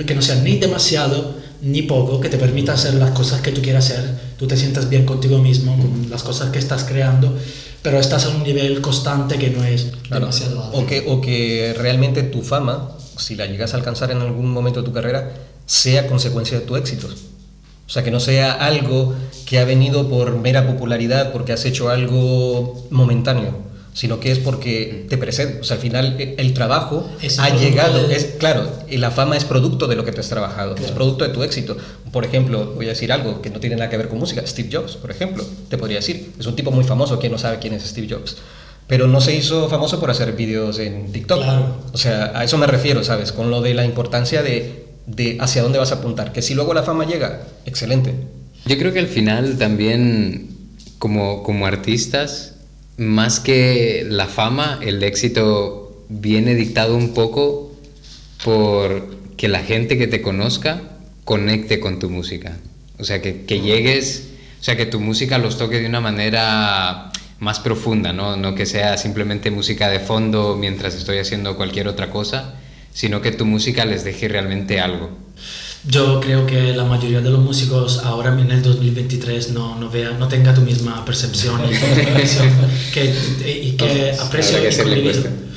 [0.07, 3.61] que no sea ni demasiado ni poco, que te permita hacer las cosas que tú
[3.61, 4.05] quieras hacer,
[4.39, 7.37] tú te sientas bien contigo mismo, con las cosas que estás creando,
[7.83, 10.27] pero estás a un nivel constante que no es claro.
[10.27, 10.79] demasiado alto.
[10.79, 14.83] O que, o que realmente tu fama, si la llegas a alcanzar en algún momento
[14.83, 15.33] de tu carrera,
[15.67, 17.09] sea consecuencia de tu éxito.
[17.09, 19.15] O sea, que no sea algo
[19.47, 23.68] que ha venido por mera popularidad, porque has hecho algo momentáneo
[23.99, 25.59] sino que es porque te precede.
[25.61, 28.15] O sea, al final el trabajo es ha llegado, de...
[28.15, 30.87] es claro, y la fama es producto de lo que te has trabajado, claro.
[30.87, 31.77] es producto de tu éxito.
[32.13, 34.69] Por ejemplo, voy a decir algo que no tiene nada que ver con música, Steve
[34.73, 37.75] Jobs, por ejemplo, te podría decir, es un tipo muy famoso, quien no sabe quién
[37.75, 38.37] es Steve Jobs.
[38.87, 41.43] Pero no se hizo famoso por hacer vídeos en TikTok.
[41.43, 41.79] Claro.
[41.93, 43.33] O sea, a eso me refiero, ¿sabes?
[43.33, 46.33] Con lo de la importancia de, de hacia dónde vas a apuntar.
[46.33, 48.15] Que si luego la fama llega, excelente.
[48.65, 50.51] Yo creo que al final también,
[51.01, 52.55] como, como artistas,
[52.99, 57.73] más que la fama, el éxito viene dictado un poco
[58.45, 60.83] por que la gente que te conozca
[61.25, 62.59] conecte con tu música.
[62.99, 64.29] O sea, que, que llegues,
[64.61, 68.37] o sea, que tu música los toque de una manera más profunda, ¿no?
[68.37, 72.55] No que sea simplemente música de fondo mientras estoy haciendo cualquier otra cosa,
[72.93, 75.11] sino que tu música les deje realmente algo.
[75.91, 80.11] Yo creo que la mayoría de los músicos ahora en el 2023 no, no, vea,
[80.11, 83.15] no tenga tu misma percepción y, que,
[83.63, 84.69] y que aprecio que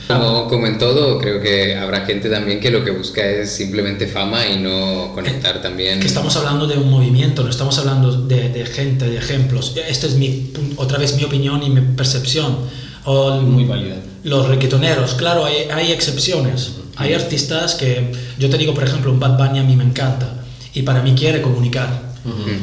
[0.08, 4.08] como, como, en todo, creo que habrá gente también que lo que busca es simplemente
[4.08, 6.00] fama y no conectar que, también.
[6.00, 9.74] Que estamos hablando de un movimiento, no estamos hablando de, de gente, de ejemplos.
[9.88, 12.58] Esta es mi, otra vez mi opinión y mi percepción.
[13.06, 13.96] O el, Muy válida.
[14.24, 16.74] Los reggaetoneros, claro, hay, hay excepciones.
[17.02, 20.28] Hay artistas que, yo te digo, por ejemplo, un Bad Bunny a mí me encanta
[20.74, 21.90] y para mí quiere comunicar.
[22.24, 22.58] Uh -huh.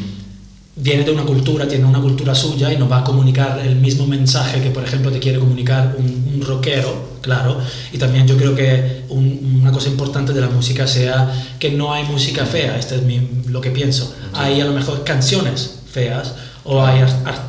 [0.76, 4.06] Viene de una cultura, tiene una cultura suya y nos va a comunicar el mismo
[4.06, 7.60] mensaje que, por ejemplo, te quiere comunicar un, un rockero, claro.
[7.92, 11.92] Y también yo creo que un, una cosa importante de la música sea que no
[11.92, 14.04] hay música fea, esto es mi, lo que pienso.
[14.04, 14.40] Uh -huh.
[14.40, 17.42] Hay a lo mejor canciones feas o hay art, art,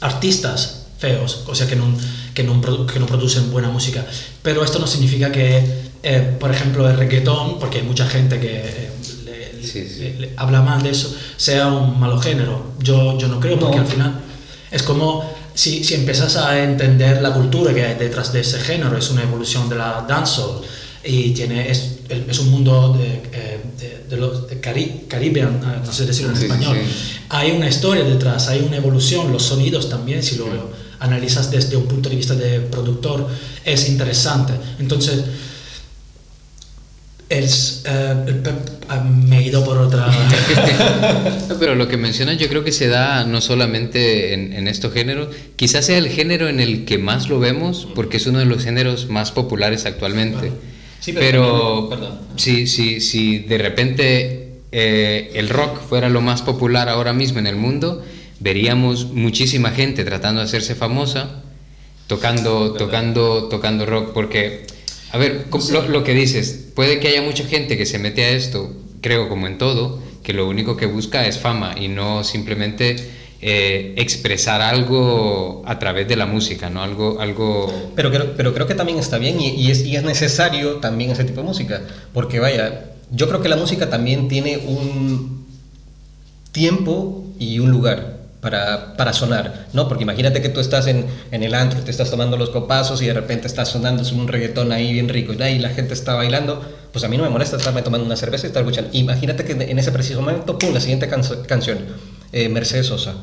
[0.00, 1.84] artistas feos, o sea que no,
[2.38, 4.06] que no, que no producen buena música.
[4.42, 5.60] Pero esto no significa que,
[6.04, 8.90] eh, por ejemplo, el reggaetón, porque hay mucha gente que eh,
[9.24, 10.00] le, sí, sí.
[10.00, 12.74] Le, le, habla mal de eso, sea un malo género.
[12.78, 13.82] Yo, yo no creo, porque no.
[13.82, 14.20] al final
[14.70, 18.96] es como si, si empiezas a entender la cultura que hay detrás de ese género,
[18.96, 20.62] es una evolución de la dancehall.
[21.04, 25.92] y tiene, es, es un mundo de, eh, de, de los Cari Caribbean, eh, no
[25.92, 26.76] sé decirlo en Sí, español.
[27.30, 30.46] Hay una historia detrás, hay una evolución, los sonidos también, si lo
[31.00, 33.28] analizas desde un punto de vista de productor,
[33.64, 34.52] es interesante.
[34.78, 35.24] Entonces,
[37.28, 40.06] es, ah, me he ido por otra...
[41.48, 44.92] No, pero lo que mencionas yo creo que se da no solamente en, en estos
[44.92, 48.44] géneros, quizás sea el género en el que más lo vemos, porque es uno de
[48.46, 50.52] los géneros más populares actualmente.
[51.00, 57.38] Sí, pero pero si de repente eh, el rock fuera lo más popular ahora mismo
[57.38, 58.04] en el mundo,
[58.40, 61.42] veríamos muchísima gente tratando de hacerse famosa,
[62.06, 64.66] tocando, tocando, tocando rock, porque,
[65.12, 68.30] a ver, lo, lo que dices, puede que haya mucha gente que se mete a
[68.30, 72.96] esto, creo como en todo, que lo único que busca es fama y no simplemente
[73.40, 76.82] eh, expresar algo a través de la música, ¿no?
[76.82, 80.02] Algo, algo Pero creo, pero creo que también está bien y, y es, y es
[80.02, 81.82] necesario también ese tipo de música.
[82.12, 85.46] Porque vaya, yo creo que la música también tiene un
[86.52, 89.88] tiempo y un lugar para, para sonar, ¿no?
[89.88, 93.06] Porque imagínate que tú estás en, en el antro, te estás tomando los copazos y
[93.06, 96.62] de repente estás sonando un reggaetón ahí bien rico y ahí la gente está bailando,
[96.92, 98.90] pues a mí no me molesta estarme tomando una cerveza y estar escuchando.
[98.92, 101.78] Imagínate que en ese preciso momento, pum, la siguiente canso- canción,
[102.32, 103.14] eh, Mercedes Sosa.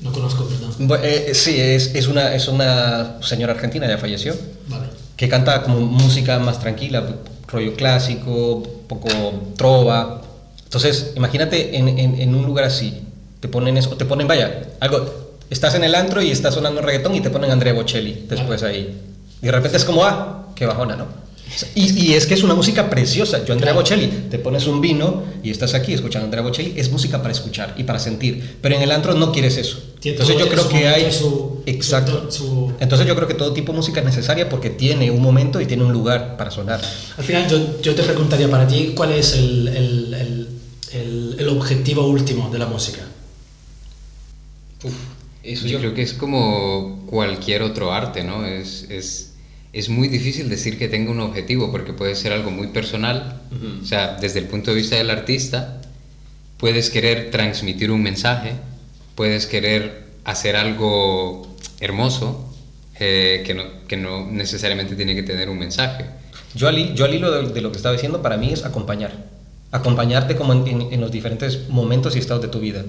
[0.00, 0.74] No conozco, perdón.
[0.88, 4.34] Bu- eh, sí, es, es, una, es una señora argentina, ya falleció,
[4.68, 4.86] Vale.
[5.16, 7.06] que canta como música más tranquila,
[7.48, 9.08] rollo clásico, poco
[9.56, 10.20] trova.
[10.64, 13.00] Entonces, imagínate en, en, en un lugar así,
[13.44, 15.04] te ponen eso, te ponen, vaya, algo,
[15.50, 18.98] estás en el antro y está sonando reggaetón y te ponen Andrea Bocelli después ahí.
[19.42, 21.04] Y de repente es como, ah, qué bajona, ¿no?
[21.74, 23.44] Y, y es que es una música preciosa.
[23.44, 23.82] Yo, Andrea Claro.
[23.82, 27.74] Bocelli, te pones un vino y estás aquí escuchando Andrea Bocelli, es música para escuchar
[27.76, 28.56] y para sentir.
[28.62, 29.78] Pero en el antro no quieres eso.
[30.02, 31.12] Entonces yo creo que hay...
[31.12, 32.30] su- Exacto.
[32.30, 35.60] su- Entonces yo creo que todo tipo de música es necesaria porque tiene un momento
[35.60, 36.80] y tiene un lugar para sonar.
[37.18, 42.06] Al final yo, yo te preguntaría para ti cuál es el, el, el- el objetivo
[42.06, 43.00] último de la música.
[45.70, 48.46] Yo creo que es como cualquier otro arte, ¿no?
[48.46, 49.34] Es, es,
[49.72, 53.40] es muy difícil decir que tenga un objetivo porque puede ser algo muy personal.
[53.82, 55.80] O sea, desde el punto de vista del artista,
[56.58, 58.52] puedes querer transmitir un mensaje,
[59.14, 61.46] puedes querer hacer algo
[61.80, 62.50] hermoso
[63.00, 66.06] eh, que, no, que no necesariamente tiene que tener un mensaje.
[66.54, 69.12] Yo al, yo al hilo de, de lo que estaba diciendo, para mí es acompañar.
[69.72, 72.84] Acompañarte como en, en- en los diferentes momentos y estados de tu vida.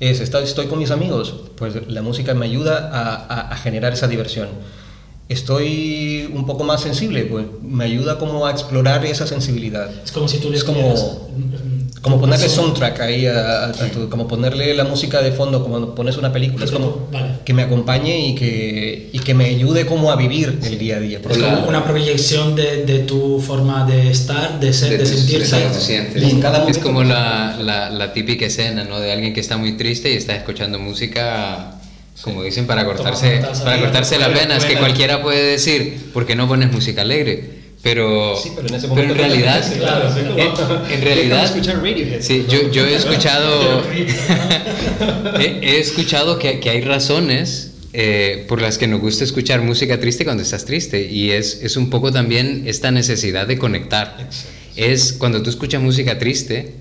[0.00, 3.92] Es, está- estoy con mis amigos, pues la música me ayuda a, a- a generar
[3.92, 4.48] esa diversión.
[5.28, 9.90] Estoy un poco más sensible, pues me ayuda como a explorar esa sensibilidad.
[10.04, 10.82] Es como si tú le Es como-
[12.04, 15.94] Como ponerle soundtrack ahí, a, a- a tu- como ponerle la música de fondo, como
[15.94, 16.66] pones una película.
[16.66, 17.36] Es como Vale.
[17.46, 21.00] que me acompañe y que, y que me ayude como a vivir el día a
[21.00, 21.18] día.
[21.30, 25.56] Es como una proyección de, de tu forma de estar, de ser, de, sentirse.
[25.56, 26.20] de.
[26.26, 29.00] Y en cada es como la, la, la típica escena, ¿no?
[29.00, 31.76] De alguien que está muy triste y está escuchando música,
[32.22, 36.46] como dicen, para cortarse, para cortarse las venas, que cualquiera puede decir, ¿por qué no
[36.48, 37.63] pones música alegre?
[37.84, 42.22] Pero, Sí, pero en ese pero en realidad, Claro, sí, en, en realidad, Radiohead.
[42.22, 43.82] sí, yo, yo he escuchado,
[45.38, 50.00] he, he escuchado que, que hay razones eh, por las que nos gusta escuchar música
[50.00, 54.28] triste cuando estás triste y es, es un poco también esta necesidad de conectar.
[54.74, 56.74] Es cuando tú escuchas música triste,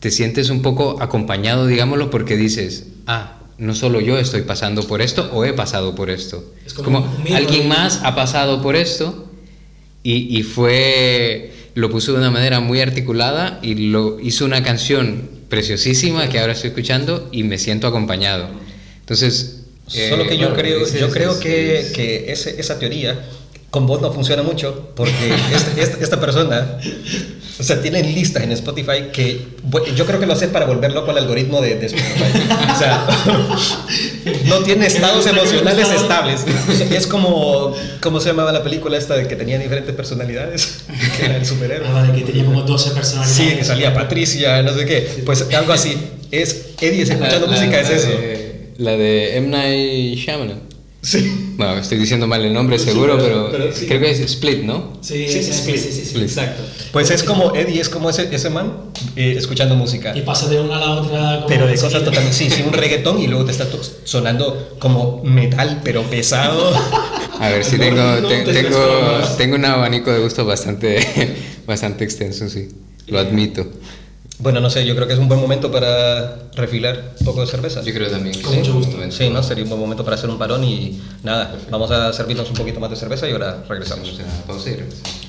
[0.00, 5.02] te sientes un poco acompañado, digámoslo, porque dices, ah, no solo yo estoy pasando por
[5.02, 6.52] esto o he pasado por esto.
[6.66, 7.36] Es como mirror.
[7.36, 9.29] alguien más ha pasado por esto
[10.02, 15.28] y, y fue, lo puso de una manera muy articulada y lo hizo una canción
[15.48, 18.48] preciosísima que ahora estoy escuchando y me siento acompañado.
[19.00, 19.56] Entonces...
[19.86, 22.60] Solo eh, que yo bueno, creo, ese yo es- creo es- que, es- que ese-
[22.60, 23.26] esa teoría
[23.70, 26.78] con vos no funciona mucho porque este- esta, esta persona,
[27.58, 29.40] o sea, tiene listas en Spotify que
[29.96, 32.22] yo creo que lo hace para volver loco al algoritmo de, de Spotify.
[32.72, 33.06] O sea,
[34.46, 36.44] no tiene estados emocionales estables.
[36.90, 40.78] Es como, ¿cómo se llamaba la película esta de que tenía diferentes personalidades?
[41.16, 41.86] Que era el superhéroe.
[41.88, 43.36] Ah, vale, que tenía como 12 personalidades.
[43.36, 45.22] Sí, que salía Patricia, no sé qué.
[45.24, 45.96] Pues algo así.
[46.30, 48.08] Es Eddie escuchando La- la- música, es la eso.
[48.08, 49.48] de- la de M.
[49.48, 50.60] Night Shyamalan.
[51.02, 51.54] Sí.
[51.56, 53.86] Bueno, estoy diciendo mal el nombre seguro, pero, pero sí.
[53.86, 54.98] creo que es Split, ¿no?
[55.00, 56.02] Sí, Sí, sí, sí, Split, sí, sí, sí.
[56.02, 56.24] Split.
[56.24, 56.62] Exacto.
[56.92, 58.72] Pues es como Eddie, es como ese, ese man
[59.16, 60.14] eh, escuchando música.
[60.14, 61.34] Y pasa de una a la otra.
[61.36, 62.32] como Pero de cosas totalmente.
[62.36, 63.66] Sí, sí, un reggaetón y luego te está
[64.04, 66.70] sonando como metal, pero pesado.
[67.40, 68.78] A ver si No, tengo, no te- te tengo,
[69.38, 70.98] tengo un abanico de gusto bastante,
[71.66, 72.68] bastante extenso, sí.
[73.06, 73.66] Lo admito.
[74.40, 77.46] Bueno, no sé, yo creo que es un buen momento para refilar un poco de
[77.46, 77.82] cerveza.
[77.82, 78.40] Yo creo también.
[78.40, 78.96] Con sí, mucho gusto.
[79.10, 79.42] Sí, ¿no?
[79.42, 82.80] Sería un buen momento para hacer un parón y nada, vamos a servirnos un poquito
[82.80, 84.18] más de cerveza y ahora regresamos.
[84.46, 85.19] Pausa y regresamos.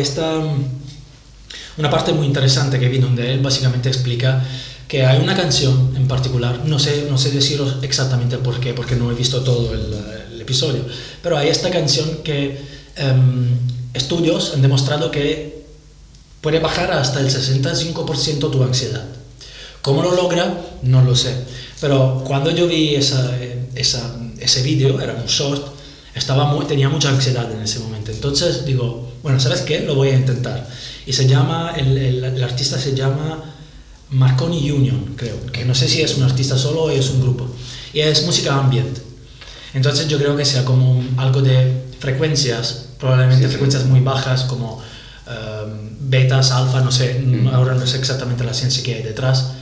[0.00, 0.40] Ahí está
[1.76, 4.42] una parte muy interesante que vi donde él básicamente explica
[4.88, 8.96] que hay una canción en particular, no sé, no sé deciros exactamente por qué, porque
[8.96, 9.94] no he visto todo el,
[10.32, 10.84] el episodio,
[11.22, 12.58] pero hay esta canción que
[12.96, 13.56] em,
[13.94, 15.64] estudios han demostrado que
[16.40, 19.04] puede bajar hasta el 65% tu ansiedad.
[19.82, 20.60] ¿Cómo lo logra?
[20.82, 21.34] No lo sé.
[21.80, 23.30] Pero cuando yo vi esa,
[23.74, 25.62] esa, ese vídeo, era un short,
[26.14, 28.10] estaba muy, tenía mucha ansiedad en ese momento.
[28.10, 29.80] Entonces digo, bueno, ¿sabes qué?
[29.80, 30.68] Lo voy a intentar.
[31.06, 33.44] Y se llama, el, el, el artista se llama
[34.10, 37.48] Marconi Union, creo, que no sé si es un artista solo o es un grupo.
[37.92, 38.98] Y es música ambient.
[39.72, 43.88] Entonces yo creo que sea como un, algo de frecuencias, probablemente sí, frecuencias sí.
[43.88, 47.48] muy bajas como um, betas, alfa, no sé, mm.
[47.48, 49.52] ahora no sé exactamente la ciencia que hay detrás,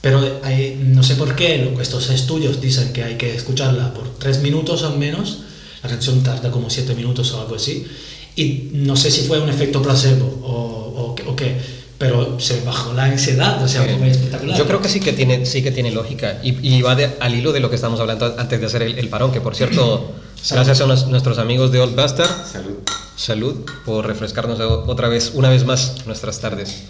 [0.00, 4.40] pero hay, no sé por qué estos estudios dicen que hay que escucharla por tres
[4.40, 5.40] minutos al menos,
[5.82, 7.86] la canción tarda como siete minutos o algo así,
[8.38, 11.56] y no sé si fue un efecto placebo o, o, o qué,
[11.98, 13.90] pero se bajó la ansiedad, o sea, sí.
[13.98, 14.56] fue espectacular.
[14.56, 17.34] Yo creo que sí que tiene, sí que tiene lógica y, y va de, al
[17.34, 20.14] hilo de lo que estamos hablando antes de hacer el, el parón, que por cierto,
[20.48, 22.76] gracias a nos, nuestros amigos de Old Bastard, salud.
[23.16, 26.84] salud por refrescarnos otra vez, una vez más, nuestras tardes.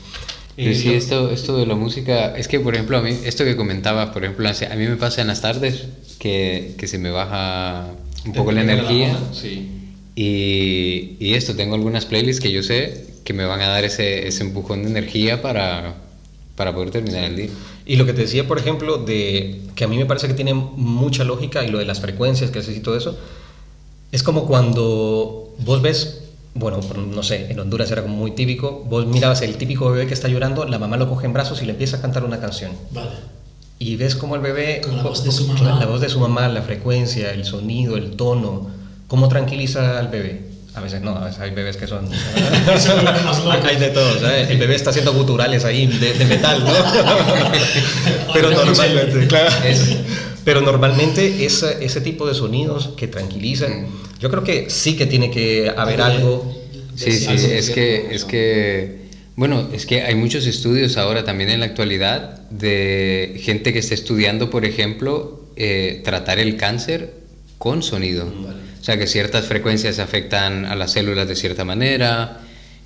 [0.58, 3.56] Y sí, esto, esto de la música, es que por ejemplo, a mí, esto que
[3.56, 5.86] comentabas, por ejemplo, a mí me pasa en las tardes
[6.18, 7.86] que, que se me baja
[8.26, 9.12] un poco la energía.
[9.12, 9.77] La sí.
[10.20, 14.26] Y, y, esto, tengo algunas playlists que yo sé que me van a dar ese,
[14.26, 15.94] ese empujón de energía para,
[16.56, 17.48] para poder terminar el día.
[17.86, 20.54] Y lo que te decía, por ejemplo, de que a mí me parece que tiene
[20.54, 23.16] mucha lógica y lo de las frecuencias que haces y todo eso,
[24.10, 26.80] es como cuando vos ves bueno,
[27.14, 30.26] no sé, en Honduras era como muy típico, vos mirabas el típico bebé que está
[30.26, 32.72] llorando, la mamá lo coge en brazos y le empieza a cantar una canción.
[32.90, 33.10] Vale.
[33.78, 36.18] Y ves como el bebé, como la voz de su mamá, la voz de su
[36.18, 38.77] mamá, la frecuencia, el sonido, el tono,
[39.08, 40.42] cómo tranquiliza al bebé.
[40.74, 42.08] A veces no, a veces hay bebés que son...
[43.64, 44.48] hay de todo, ¿sabes?
[44.48, 46.70] El bebé está haciendo guturales ahí de, de metal, ¿no?
[48.32, 49.50] Pero normalmente, claro.
[50.44, 53.86] Pero normalmente ese, ese tipo de sonidos que tranquilizan,
[54.20, 56.54] yo creo que sí que tiene que haber algo.
[56.94, 61.60] Sí, sí, es que, es que, bueno, es que hay muchos estudios ahora también en
[61.60, 67.14] la actualidad de gente que está estudiando, por ejemplo, eh, tratar el cáncer
[67.58, 68.24] con sonido.
[68.24, 68.57] Vale.
[68.80, 72.40] O sea, que ciertas frecuencias afectan a las células de cierta manera.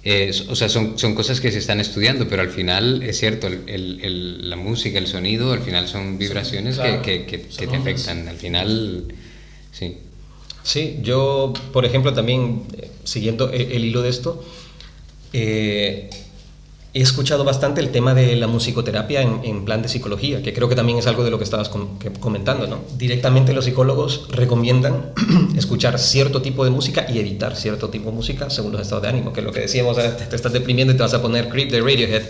[0.04, 3.46] Eh, o sea, son, son cosas que se están estudiando, pero al final es cierto,
[3.46, 7.66] el, el, la música, el sonido, al final son vibraciones claro, que, que, que, que
[7.66, 8.26] te afectan.
[8.26, 9.04] Al final,
[9.70, 9.98] sí.
[10.64, 14.44] Sí, yo, por ejemplo, también eh, siguiendo el, el, hilo de esto,
[15.32, 16.08] eh,
[16.94, 20.68] he escuchado bastante el tema de la musicoterapia en, en, plan de psicología, que creo
[20.68, 22.80] que también es algo de lo que estabas com que comentando, ¿no?
[22.98, 25.12] Directamente los psicólogos recomiendan
[25.56, 29.08] escuchar cierto tipo de música y evitar cierto tipo de música según los estados de
[29.08, 31.48] ánimo, que es lo que decíamos, te, te estás deprimiendo y te vas a poner
[31.48, 32.22] Creep de Radiohead.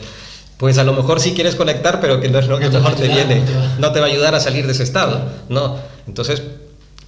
[0.58, 2.94] Pues a lo mejor sí quieres conectar, pero que no es lo que no mejor
[2.94, 5.76] te, ayudar, te viene, no te va a ayudar a salir de ese estado, ¿no?
[6.06, 6.40] Entonces,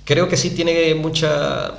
[0.05, 1.73] creo que sí tiene mucha,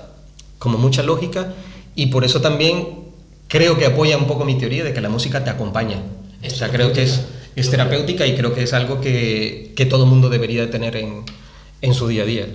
[0.58, 1.54] como mucha lógica
[1.94, 3.05] y por eso también
[3.48, 6.02] creo que apoya un poco mi teoría de que la música te acompaña.
[6.46, 7.22] O sea, creo que es,
[7.56, 11.24] es terapéutica y creo que es algo que, que todo mundo debería tener en,
[11.82, 12.48] en su día a día.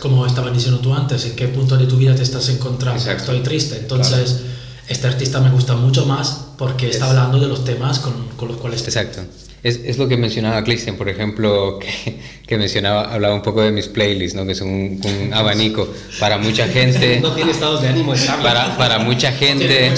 [0.00, 3.00] Como estabas diciendo tú antes, en qué punto de tu vida te estás encontrando.
[3.00, 3.32] Exacto.
[3.32, 4.46] Estoy triste, entonces claro.
[4.88, 6.94] este artista me gusta mucho más porque es.
[6.94, 8.82] está hablando de los temas con, con los cuales...
[8.82, 9.22] Exacto.
[9.62, 12.14] Es, es, lo que mencionaba Christian, por ejemplo, que,
[12.46, 14.46] que, mencionaba, hablaba un poco de mis playlists, ¿no?
[14.46, 17.18] que son un, un abanico para mucha gente.
[17.20, 18.14] no tiene estados de ánimo.
[18.42, 19.92] Para, para mucha gente,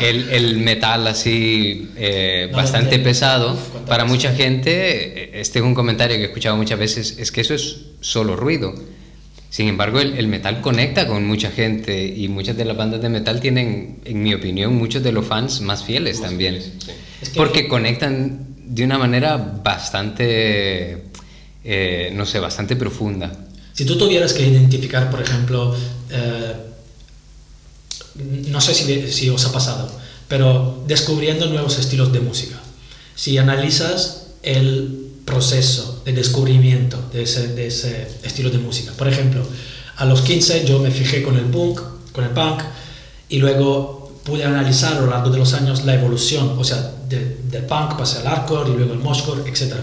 [0.00, 3.56] el, el, metal así eh, no, bastante pesado.
[3.86, 7.54] Para mucha gente, este es un comentario que he escuchado muchas veces, es que eso
[7.54, 8.74] es solo ruido.
[9.50, 13.08] Sin embargo, el, el, metal conecta con mucha gente y muchas de las bandas de
[13.08, 16.60] metal tienen, en mi opinión, muchos de los fans más fieles más también.
[16.60, 16.72] Fieles,
[17.22, 17.30] sí.
[17.34, 21.04] porque conectan de una manera bastante,
[21.64, 23.32] eh, no sé, bastante profunda.
[23.72, 25.74] Si tú tuvieras que identificar, por ejemplo,
[26.10, 26.52] eh,
[28.50, 29.90] no sé si, si, os ha pasado,
[30.28, 32.56] pero descubriendo nuevos estilos de música,
[33.14, 39.46] si analizas el proceso de descubrimiento de ese, de ese estilo de música, por ejemplo,
[39.96, 41.80] a los 15 yo me fijé con el punk,
[42.12, 42.62] con el punk,
[43.28, 43.97] y luego
[44.28, 47.96] pude analizar a lo largo de los años la evolución, o sea, de, del punk
[47.96, 49.74] pasé al hardcore y luego el moshcore, etc.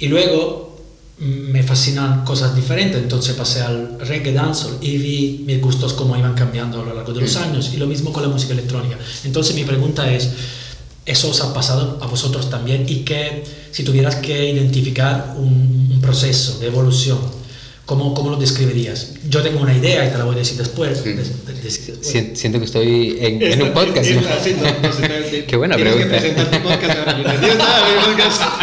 [0.00, 0.76] Y luego
[1.18, 6.16] mm, me fascinan cosas diferentes, entonces pasé al reggae dancehall y vi mis gustos cómo
[6.16, 8.98] iban cambiando a lo largo de los años, y lo mismo con la música electrónica.
[9.24, 10.30] Entonces mi pregunta es,
[11.06, 12.84] ¿eso os ha pasado a vosotros también?
[12.88, 17.37] Y que si tuvieras que identificar un, un proceso de evolución,
[17.88, 19.14] ¿cómo, ¿cómo lo describirías?
[19.30, 21.00] Yo tengo una idea y te la voy a decir después.
[21.00, 21.16] Mm.
[21.16, 22.06] des- de- decir después.
[22.06, 24.10] Sien- Siento que estoy en, en un podcast.
[24.10, 24.20] ¿no?
[24.44, 24.94] sí, no, no
[25.48, 26.20] Qué buena tienes pregunta.
[26.20, 26.98] que presentar tu podcast.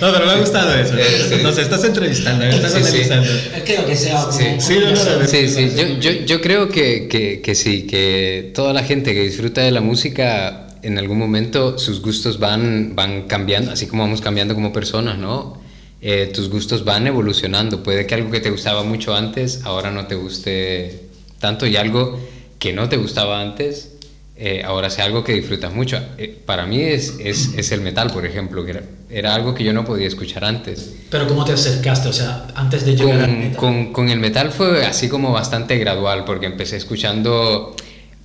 [0.00, 0.94] No, pero me ha gustado eso.
[0.94, 1.42] Sí.
[1.42, 3.28] Nos estás entrevistando, me estás Sí, analizando.
[3.64, 4.26] Creo que sea.
[4.30, 9.22] Sí, sí, yo, yo, yo creo que, que, que sí, que toda la gente que
[9.22, 14.20] disfruta de la música en algún momento sus gustos van, van cambiando, así como vamos
[14.20, 15.60] cambiando como personas, ¿no?
[16.00, 17.82] Eh, tus gustos van evolucionando.
[17.82, 21.08] Puede que algo que te gustaba mucho antes ahora no te guste
[21.40, 22.18] tanto y algo
[22.58, 23.92] que no te gustaba antes
[24.40, 26.00] eh, ahora sea algo que disfrutas mucho.
[26.16, 29.64] Eh, para mí es, es, es el metal, por ejemplo, que era, era algo que
[29.64, 30.94] yo no podía escuchar antes.
[31.10, 32.08] Pero ¿cómo te acercaste?
[32.08, 33.56] O sea, antes de llegar al Con, metal.
[33.56, 37.74] con, con el metal fue así como bastante gradual, porque empecé escuchando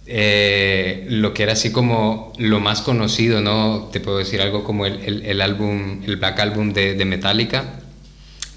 [0.05, 3.89] eh, lo que era así como lo más conocido, ¿no?
[3.91, 7.79] Te puedo decir algo como el, el, el álbum, el Black Album de, de Metallica,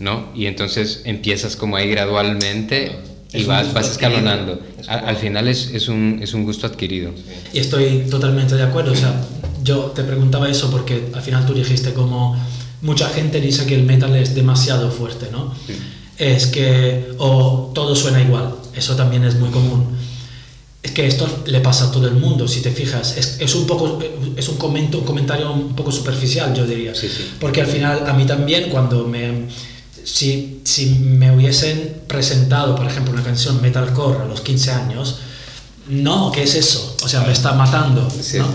[0.01, 0.27] ¿no?
[0.35, 2.93] Y entonces empiezas como ahí gradualmente
[3.33, 4.61] y Es vas, vas escalonando.
[4.79, 7.13] Es Al, como- al final es, es, un, es un gusto adquirido.
[7.53, 8.93] Y estoy totalmente de acuerdo.
[8.93, 9.15] O sea,
[9.63, 12.37] yo te preguntaba eso porque al final tú dijiste como
[12.83, 15.55] mucha gente dice que el metal es demasiado fuerte, ¿no?
[16.19, 18.55] Es que o todo suena igual.
[18.75, 19.97] Eso también es muy común.
[20.87, 23.17] Es que esto le pasa a todo el mundo, si te fijas.
[23.17, 23.99] Es, es un poco
[24.37, 26.95] es un, comento, un comentario un poco superficial, yo diría.
[26.95, 27.25] Sí, sí.
[27.41, 29.49] Porque al final a mí también cuando me
[30.05, 35.17] si, si me hubiesen presentado, por ejemplo, una canción metalcore a los 15 años,
[35.89, 36.97] no, ¿qué es eso?
[37.03, 38.39] O sea, me está matando, Sí.
[38.39, 38.47] ¿no?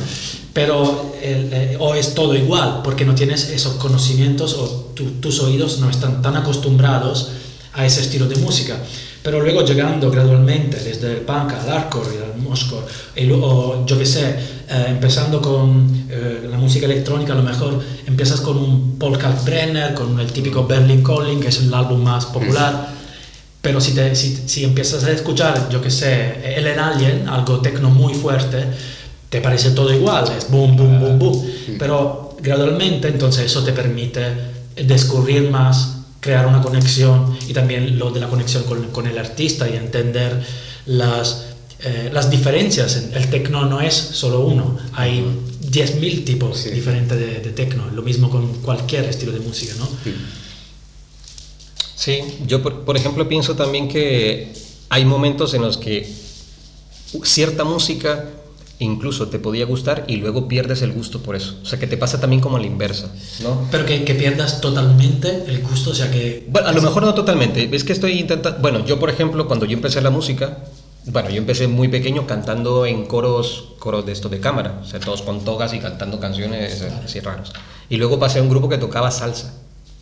[0.54, 5.80] Pero eh, o es todo igual, porque no tienes esos conocimientos o tu- tus oídos
[5.80, 7.30] no están tan acostumbrados
[7.74, 8.78] a ese estilo de música.
[9.24, 13.98] Pero luego llegando gradualmente desde el punk al hardcore y al moshcore, y luego, yo
[13.98, 14.30] qué sé,
[14.68, 19.94] eh, empezando con eh, la música electrónica, a lo mejor empiezas con un Paul Kalkbrenner,
[19.94, 22.90] con el típico Berlin Calling, que es el álbum más popular.
[23.62, 27.92] Pero si, te, si, si empiezas a escuchar, yo qué sé, Ellen Alien, algo tecno
[27.92, 28.66] muy fuerte,
[29.30, 31.52] te parece todo igual, es boom, boom, boom, boom.
[31.78, 34.22] Pero gradualmente, entonces eso te permite
[34.76, 39.68] descubrir más, crear una conexión y también lo de la conexión con, con el artista
[39.70, 40.42] y entender
[40.86, 41.48] las,
[41.82, 42.96] eh, las diferencias.
[43.14, 45.26] El tecno no es solo uno, hay
[45.70, 46.70] 10.000 tipos Sí.
[46.70, 49.90] diferentes de, de tecno, lo mismo con cualquier estilo de música, ¿no?
[51.96, 54.54] Sí, yo por, por ejemplo pienso también que
[54.90, 56.12] hay momentos en los que
[57.24, 58.26] cierta música
[58.82, 61.56] incluso te podía gustar y luego pierdes el gusto por eso.
[61.64, 63.08] O sea, que te pasa también como a la inversa,
[63.44, 63.68] ¿no?
[63.72, 66.46] Pero que, que pierdas totalmente el gusto, o sea que...
[66.50, 67.70] Bueno, a lo mejor no totalmente.
[67.74, 68.60] Es que estoy intentando...
[68.60, 70.58] Bueno, yo por ejemplo, cuando yo empecé la música,
[71.06, 75.00] bueno, yo empecé muy pequeño cantando en coros, coros de esto de cámara, o sea,
[75.00, 77.54] todos con togas y cantando canciones eh, así raros.
[77.90, 79.54] Y luego pasé a un grupo que tocaba salsa.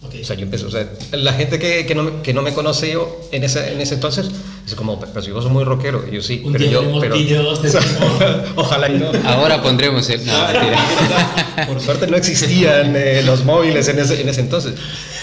[0.02, 0.16] Ok.
[0.22, 2.54] O sea, yo empecé, o sea, la gente que, que, no, me- que no me
[2.54, 4.30] conoce yo en ese, en ese entonces,
[4.70, 7.00] es como, pero si vos sos muy rockero, y yo sí, Un pero día yo,
[7.00, 7.70] pero, vídeos de
[8.56, 9.12] ojalá y no.
[9.26, 10.26] Ahora pondremos el...
[10.26, 10.34] No.
[11.68, 14.74] Por suerte no existían eh, los móviles en ese, en ese entonces.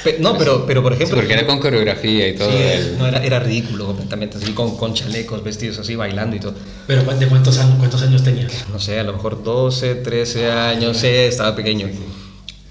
[0.04, 1.16] Pe- no, pero, pero por Sí, ejemplo...
[1.18, 2.50] porque era con coreografía y todo.
[2.50, 6.40] Sí, el- no, era, era ridículo completamente, así con, con chalecos, vestidos así, bailando y
[6.40, 6.54] todo.
[6.86, 8.66] Pero ¿cu- ¿de cuántos años, cuántos años tenías?
[8.70, 11.88] No sé, a lo mejor 12, 13 años, sí, estaba pequeño.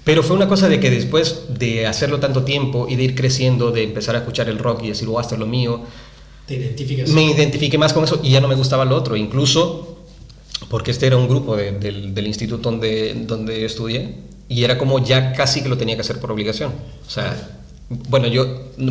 [0.04, 3.72] Pero fue una cosa de que después de hacerlo tanto tiempo y de ir creciendo,
[3.72, 5.80] de empezar a escuchar el rock y decir, oh, esto es lo mío,
[6.46, 7.08] ¿Te identificas?
[7.10, 9.16] me identifiqué más con eso y ya no me gustaba lo otro.
[9.16, 9.98] Incluso
[10.70, 14.14] porque este era un grupo de- del, del instituto donde, donde estudié
[14.48, 16.72] y era como ya casi que lo tenía que hacer por obligación.
[17.06, 17.50] O sea,
[17.88, 18.46] bueno, yo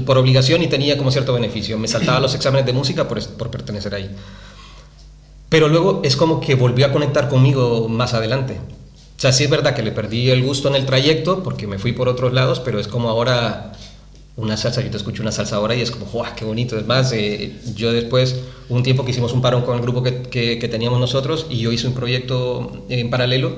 [0.06, 1.78] por obligación y tenía como cierto beneficio.
[1.78, 4.10] Me saltaba los exámenes de música por, por pertenecer ahí.
[5.50, 8.58] Pero luego es como que volvió a conectar conmigo más adelante.
[9.18, 11.80] O sea, sí es verdad que le perdí el gusto en el trayecto porque me
[11.80, 13.72] fui por otros lados, pero es como ahora
[14.38, 16.78] una salsa, yo te escucho una salsa ahora y es como, ¡guau, qué bonito!
[16.78, 18.36] Es más, eh, yo después,
[18.70, 21.60] un tiempo que hicimos un parón con el grupo que, que- que teníamos nosotros y
[21.60, 23.56] yo hice un proyecto en paralelo.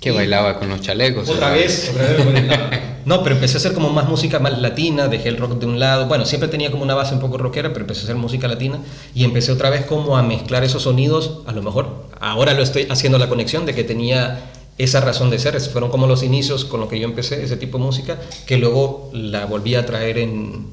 [0.00, 1.28] Que bailaba con los chalecos.
[1.28, 1.62] Otra ¿verdad?
[1.64, 2.80] vez, otra vez.
[3.04, 5.78] No, pero empecé a hacer como más música más latina, dejé el rock de un
[5.80, 8.46] lado, bueno, siempre tenía como una base un poco rockera, pero empecé a hacer música
[8.48, 8.78] latina
[9.14, 12.86] y empecé otra vez como a mezclar esos sonidos, a lo mejor ahora lo estoy
[12.90, 16.80] haciendo la conexión de que tenía esa razón de ser, fueron como los inicios con
[16.80, 20.66] lo que yo empecé, ese tipo de música, que luego la volví a traer en,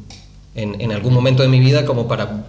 [0.56, 2.46] en, en algún momento de mi vida como para,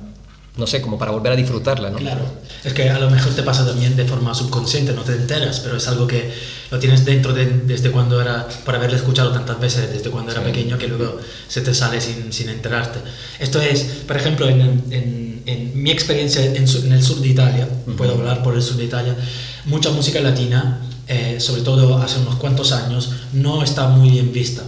[0.57, 1.99] no sé, como para volver a disfrutarla, ¿no?
[1.99, 2.23] Claro,
[2.65, 5.77] es que a lo mejor te pasa también de forma subconsciente, no te enteras, pero
[5.77, 6.31] es algo que
[6.71, 10.43] lo tienes dentro de- desde cuando era, por haberlo escuchado tantas veces, desde cuando era
[10.45, 13.01] pequeño, que luego se te sale sin, sin enterarte.
[13.41, 17.69] Esto es, por ejemplo, en, en- en mi experiencia en, en el sur de Italia,
[17.97, 19.17] puedo hablar por el sur de Italia,
[19.65, 20.81] mucha música latina
[21.13, 24.63] eh, sobre todo hace unos cuantos años, no está muy bien vista,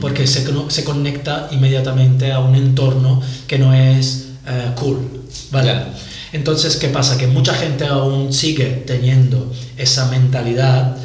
[0.00, 5.70] porque se, se conecta inmediatamente a un entorno que no es eh, cool, ¿vale?
[5.70, 5.86] Claro.
[6.32, 7.18] Entonces, ¿qué pasa?
[7.18, 10.96] Que mucha gente aún sigue teniendo esa mentalidad.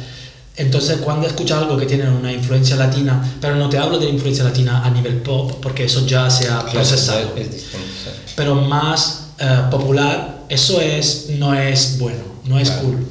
[0.56, 4.12] Entonces, cuando escucha algo que tiene una influencia latina, pero no te hablo de la
[4.12, 8.32] influencia latina a nivel pop, porque eso ya se ha procesado, Es, es distinto, sí.
[8.34, 13.06] pero más eh, popular, eso es, no es bueno, no es cool.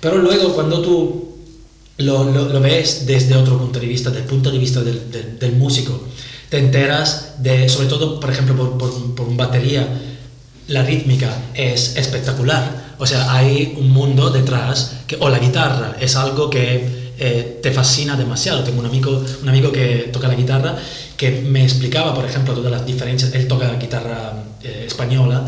[0.00, 1.36] Pero luego, cuando tú
[1.98, 5.38] lo, lo- lo ves desde otro punto de vista, del punto de vista del, del-
[5.38, 6.00] del músico,
[6.48, 9.86] te enteras de, sobre todo, por ejemplo, por, por, por un batería,
[10.68, 12.94] la rítmica es espectacular.
[12.98, 17.70] O sea, hay un mundo detrás, que, o la guitarra es algo que eh, te
[17.72, 18.62] fascina demasiado.
[18.64, 20.76] Tengo un amigo, un amigo que toca la guitarra
[21.16, 23.34] que me explicaba, por ejemplo, todas las diferencias.
[23.34, 24.32] Él toca guitarra
[24.62, 25.44] eh, española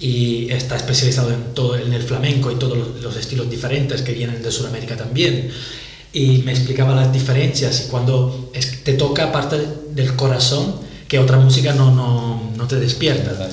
[0.00, 4.12] y está especializado en todo en el flamenco y todos los, los estilos diferentes que
[4.12, 5.50] vienen de Sudamérica también.
[6.12, 8.50] Y me explicaba las diferencias y cuando
[8.82, 9.58] te toca parte
[9.94, 10.74] del corazón
[11.06, 13.48] que otra música no, no, no te despierta.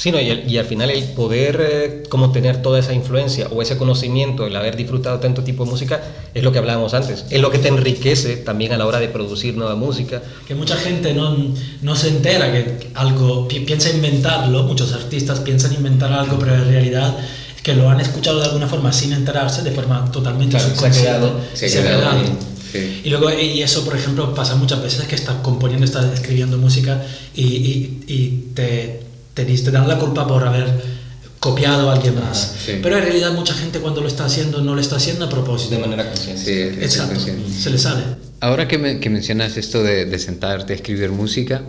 [0.00, 3.48] Sí, no, y, al- y al final el poder eh, como tener toda esa influencia
[3.48, 6.00] o ese conocimiento, el haber disfrutado tanto tipo de música,
[6.32, 9.08] es lo que hablábamos antes, es lo que te enriquece también a la hora de
[9.08, 10.22] producir nueva música.
[10.48, 11.36] que mucha gente no,
[11.82, 16.64] no se entera que algo, pi- piensa inventarlo, muchos artistas piensan inventar algo, pero en
[16.70, 17.18] realidad
[17.54, 20.72] es que lo han escuchado de alguna forma sin enterarse, de forma totalmente Claro, se
[20.72, 21.10] ha subconsciente.
[21.10, 22.36] quedado- se ha y se ha quedado quedado.
[22.72, 23.00] sí.
[23.04, 27.02] Y luego, y eso, por ejemplo, pasa muchas veces que estás componiendo, estás escribiendo música
[27.36, 31.00] y, y- y te, te, dis- te dan la culpa por haber
[31.38, 32.54] copiado a alguien más.
[32.66, 32.78] sí.
[32.82, 35.74] Pero en realidad mucha gente cuando lo está haciendo no lo está haciendo a propósito.
[35.76, 36.42] De manera consciente.
[36.42, 37.50] Sí, Exacto, consciente.
[37.50, 38.02] se le sale.
[38.40, 41.62] Ahora que, me- que mencionas esto de, de sentarte a escribir música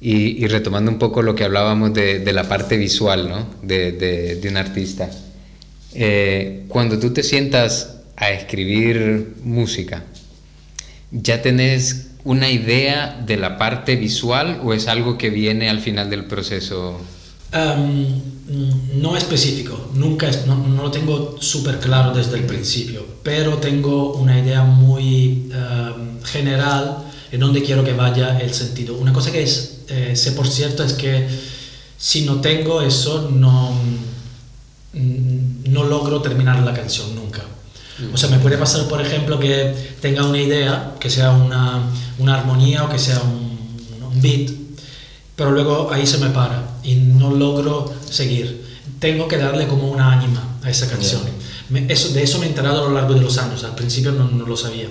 [0.00, 3.46] y, y retomando un poco lo que hablábamos de, de la parte visual ¿no?
[3.62, 5.08] de, de- de un artista,
[5.94, 10.02] eh, cuando tú te sientas a escribir música,
[11.10, 16.10] ¿ya tenés una idea de la parte visual o es algo que viene al final
[16.10, 16.98] del proceso?
[17.52, 18.06] Em,
[19.00, 24.64] no específico, nunca no, lo tengo súper claro desde el principio, pero tengo una idea
[24.64, 28.96] muy em, general en donde quiero que vaya el sentido.
[28.96, 31.26] Una cosa que es, eh, sé por cierto es que
[31.98, 33.72] si no tengo eso, no,
[34.92, 37.13] mm, no logro terminar la canción.
[38.12, 41.80] O sea, me puede pasar, por ejemplo, que tenga una idea, que sea una,
[42.18, 43.58] una armonía o que sea un,
[44.12, 44.50] un beat,
[45.36, 48.64] pero luego ahí se me para y no logro seguir.
[48.98, 51.22] Tengo que darle como una ánima a esa canción.
[51.70, 54.12] Me- eso, de eso me he enterado a lo largo de los años, al principio
[54.12, 54.88] no, no lo sabía.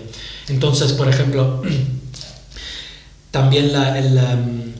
[0.47, 1.61] Entonces, por ejemplo,
[3.31, 4.73] también la, el, um,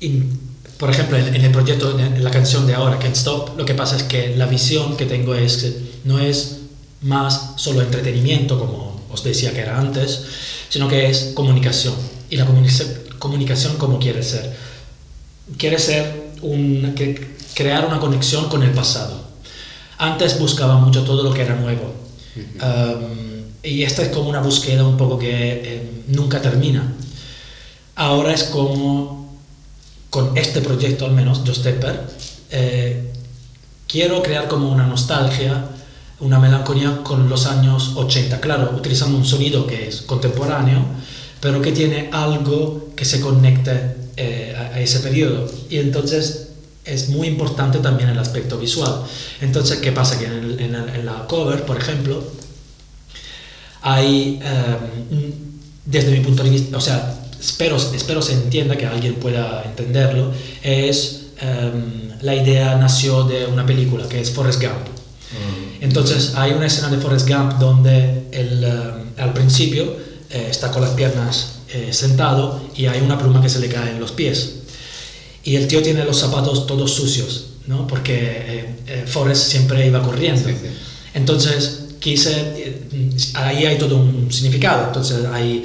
[0.00, 0.40] in-
[0.78, 3.64] por ejemplo, en, en el proyecto, en, en la canción de ahora, Can't Stop, lo
[3.64, 6.57] que pasa es que la visión que tengo es que no es
[7.02, 10.24] más solo entretenimiento, como os decía que era antes,
[10.68, 11.94] sino que es comunicación.
[12.30, 12.88] Y la comunicación,
[13.18, 14.56] comunicación como quiere ser.
[15.56, 16.94] Quiere ser un,
[17.54, 19.28] crear una conexión con el pasado.
[19.98, 21.94] Antes buscaba mucho todo lo que era nuevo.
[22.36, 23.28] Um,
[23.62, 26.94] y esta es como una búsqueda un poco que eh, nunca termina.
[27.96, 29.36] Ahora es como,
[30.10, 32.06] con este proyecto al menos, Joe Stepper,
[32.50, 33.12] eh,
[33.88, 35.68] quiero crear como una nostalgia,
[36.20, 38.40] una melancolía con los años 80.
[38.40, 40.84] Claro, utilizando un sonido que es contemporáneo,
[41.40, 45.48] pero que tiene algo que se conecte eh, a, ese periodo.
[45.70, 46.48] Y entonces
[46.84, 49.02] es muy importante también el aspecto visual.
[49.40, 50.18] Entonces, ¿qué pasa?
[50.18, 52.22] Que en, el- en el- en la cover, por ejemplo,
[53.82, 54.76] hay, eh,
[55.84, 60.32] desde mi punto de vista, o sea, espero, espero se entienda, que alguien pueda entenderlo,
[60.62, 61.72] es eh,
[62.22, 64.88] la idea nació de una película que es Forrest Gump.
[65.80, 69.96] Entonces hay una escena de Forrest Gump donde él, eh, al principio
[70.30, 73.90] eh, está con las piernas eh, sentado y hay una pluma que se le cae
[73.90, 74.54] en los pies.
[75.44, 77.86] Y el tío tiene los zapatos todos sucios, ¿no?
[77.86, 80.46] Porque eh, eh, Forrest siempre iba corriendo.
[80.46, 80.68] Sí, sí.
[81.14, 84.88] Entonces quise, eh, ahí hay todo un significado.
[84.88, 85.64] Entonces hay,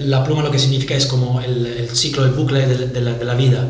[0.00, 3.14] la pluma lo que significa es como el, el ciclo, el bucle de, de la,
[3.14, 3.68] de la vida.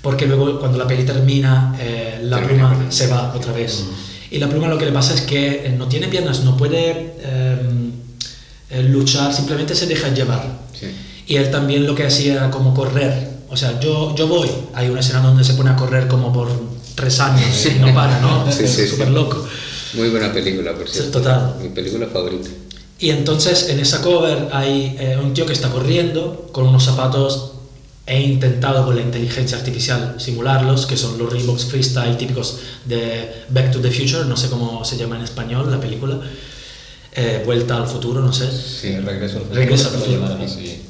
[0.00, 1.76] Porque luego cuando la peli termina,
[2.22, 3.84] la pluma se va otra vez.
[4.30, 7.14] Y la pluma lo que le pasa es que eh, no tiene piernas, no puede
[7.18, 7.56] eh,
[8.70, 10.44] eh, luchar, simplemente se deja llevar.
[10.78, 10.86] Sí.
[11.26, 13.30] Y él también lo que hacía era como correr.
[13.48, 14.48] O sea, yo, yo voy.
[14.74, 16.48] Hay una escena donde se pone a correr como por
[16.94, 18.50] tres años y no para, ¿no?
[18.52, 19.14] Sí, es sí, súper sí.
[19.14, 19.46] loco.
[19.94, 21.18] Muy buena película, por cierto.
[21.18, 21.56] total.
[21.60, 22.48] Mi película favorita.
[23.00, 27.52] Y entonces en esa cover hay eh, un tío que está corriendo con unos zapatos.
[28.12, 33.70] He intentado con la inteligencia artificial simularlos, que son los Reeboks Freestyle típicos de Back
[33.70, 36.18] to the Future, no sé cómo se llama en español la película.
[37.14, 38.48] eh, Vuelta al futuro, no sé.
[38.50, 39.60] Sí, regreso al futuro.
[39.60, 40.38] Regreso al futuro.
[40.44, 40.82] así.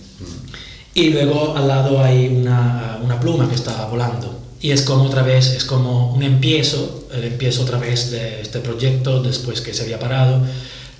[0.94, 4.38] Y luego al lado hay una, una pluma que está volando.
[4.62, 8.60] Y es como otra vez, es como un empiezo, el empiezo otra vez de este
[8.60, 10.40] proyecto después que se había parado,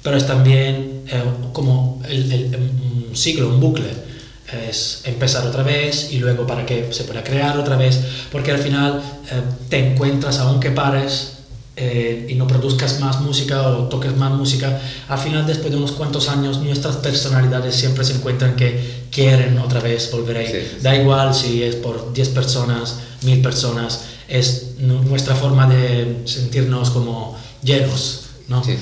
[0.02, 4.09] pero es también eh, como el, el- un ciclo, un bucle.
[4.52, 7.98] Es empezar otra vez y luego para que se pueda crear otra vez,
[8.32, 11.32] porque al final eh, te encuentras, aunque pares
[11.76, 15.92] eh, y no produzcas más música o toques más música, al final después de unos
[15.92, 20.46] cuantos años nuestras personalidades siempre se encuentran que quieren otra vez volver ahí.
[20.46, 20.76] Sí, sí.
[20.82, 26.90] Da igual si es por 10 personas, 1000 personas, es nu- nuestra forma de sentirnos
[26.90, 28.62] como llenos, ¿no?
[28.64, 28.76] Sí.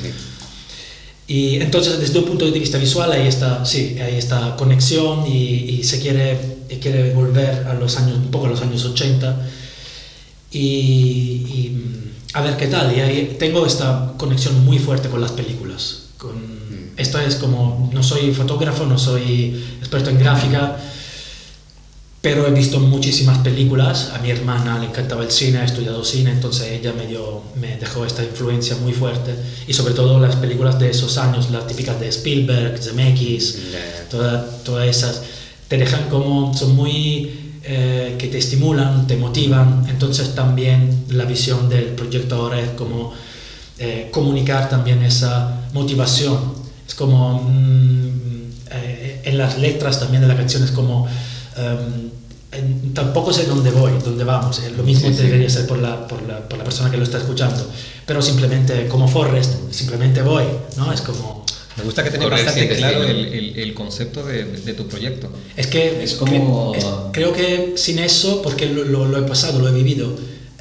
[1.28, 5.78] Y entonces desde un punto de vista visual ahí está, sí, ahí está conexión y,
[5.78, 6.38] y se quiere,
[6.70, 9.46] y quiere volver a los años, un poco a los años 80
[10.50, 12.96] y, y, mm, a ver qué tal.
[12.96, 16.04] Y ahí tengo esta conexión muy fuerte con las películas.
[16.16, 16.58] Con,
[16.96, 20.76] Esto es como, no soy fotógrafo, no soy experto en gráfica,
[22.20, 24.10] pero he visto muchísimas películas.
[24.14, 27.76] A mi hermana le encantaba el cine, ha estudiado cine, entonces ella me, dio, me
[27.76, 29.34] dejó esta influencia muy fuerte.
[29.68, 33.58] Y sobre todo las películas de esos años, las típicas de Spielberg, Zemeckis,
[34.10, 35.22] toda- todas esas,
[35.68, 39.86] te dejan como, son muy, eh, que te estimulan, te motivan.
[39.88, 43.12] Entonces también la visión del proyecto ahora es como
[43.78, 46.36] eh, comunicar también esa motivación.
[46.88, 48.08] Es como mm,
[48.72, 51.06] eh, en las letras también de la canción es como
[51.58, 52.10] em,
[52.52, 54.58] en- tampoco sé dónde voy, dónde vamos.
[54.60, 55.22] eh, Lo mismo Sí, sí.
[55.24, 57.62] debería ser por la, por, la, por la persona que lo está escuchando.
[58.06, 60.44] Pero simplemente como Forrest, simplemente voy,
[60.76, 60.92] ¿no?
[60.92, 61.44] Es como...
[61.76, 65.30] Me gusta que tenés bastante claro el, el- el concepto de, de tu proyecto.
[65.56, 69.22] Es que Es como- cre- es- creo que sin eso, porque lo, lo- lo he
[69.22, 70.12] pasado, lo he vivido,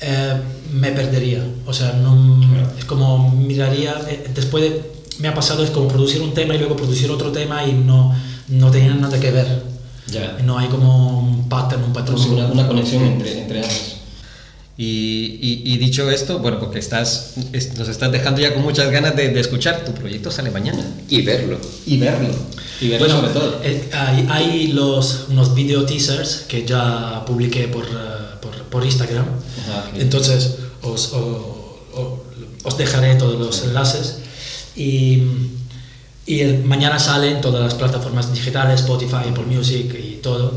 [0.02, 0.34] eh,
[0.74, 1.44] me perdería.
[1.66, 2.40] O sea, no,
[2.78, 4.82] es como miraría, eh, después de,
[5.20, 8.14] me ha pasado es como producir un tema y luego producir otro tema y no,
[8.50, 9.64] no tenían nada que ver.
[10.12, 10.38] Ya.
[10.44, 12.16] No hay como un pattern, un patrón.
[12.18, 13.94] Pues una, una conexión entre, entre ambos.
[14.80, 18.92] Y, y- y dicho esto, bueno, porque estás, es- nos estás dejando ya con muchas
[18.92, 20.80] ganas de, de escuchar, tu proyecto sale mañana.
[21.10, 21.58] Y verlo.
[21.88, 22.30] Y verlo.
[22.80, 23.60] Y verlo Bueno, sobre todo.
[23.64, 27.90] eh, hay, hay los, unos video teasers que ya publiqué por, eh,
[28.40, 29.26] por, por Instagram.
[29.68, 29.90] Ajá.
[29.98, 32.24] Entonces os, o- o-
[32.64, 34.20] os dejaré todos los enlaces.
[34.76, 35.24] Y,
[36.28, 40.54] y el- mañana sale en todas las plataformas digitales, Spotify, Apple Music y todo.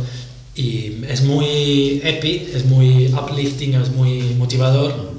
[0.55, 5.13] Y es muy epic, es muy uplifting, es muy motivador.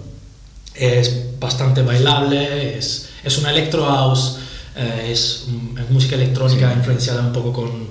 [0.76, 4.38] Es bastante bailable, es, es un electro house,
[4.76, 5.46] eh, es,
[5.90, 7.88] música electrónica influenciada un poco con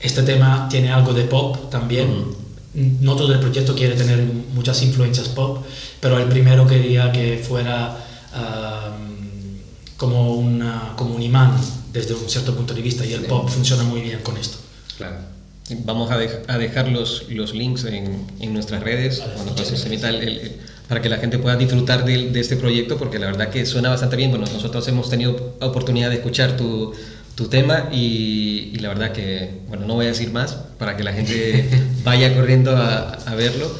[0.00, 2.08] este tema, tiene algo de pop también.
[2.74, 4.22] No todo el proyecto quiere tener
[4.54, 5.64] muchas influencias pop,
[6.00, 7.96] pero el primero quería que fuera
[8.34, 9.07] am,
[9.98, 11.52] como, una, como un imán
[11.92, 14.56] desde un cierto punto de vista y el pop funciona muy bien con esto.
[14.96, 15.16] Claro.
[15.84, 19.68] Vamos a, dej- a dejar los, los links en, en nuestras redes Vale, cuando muchas
[19.78, 20.56] se emita el- el- el-
[20.88, 23.90] para que la gente pueda disfrutar de, de este proyecto, porque la verdad que suena
[23.90, 24.30] bastante bien.
[24.30, 26.94] Bueno, nosotros hemos tenido oportunidad de escuchar tu,
[27.34, 31.04] tu tema y, y la verdad que, bueno, no voy a decir más para que
[31.04, 31.68] la gente
[32.04, 33.70] vaya corriendo a, a verlo.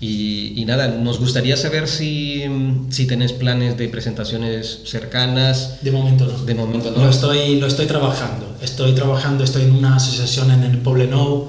[0.00, 2.44] Y, y nada, nos gustaría saber si,
[2.90, 5.78] si tenés planes de presentaciones cercanas.
[5.82, 6.44] De momento no.
[6.44, 7.02] De momento no.
[7.04, 8.56] Lo estoy, lo estoy trabajando.
[8.62, 11.48] Estoy trabajando, estoy en una asociación en el Poblenou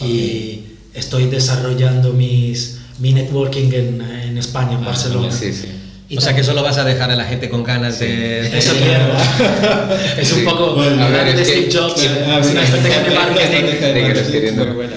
[0.00, 0.60] y
[0.94, 5.32] estoy desarrollando mis, mi networking en, en España, en Barcelona.
[5.32, 5.66] Sí, sí.
[6.08, 8.06] Y o sea que también- solo vas a dejar a la gente con ganas de...
[8.42, 9.12] de- Eso quiero.
[10.20, 10.40] es Sí.
[10.40, 12.60] un poco Bueno, a ver, de es que- Steve Jobs, Sí, eh, ah, es una
[12.60, 12.72] sí.
[12.72, 14.14] estrategia de marketing.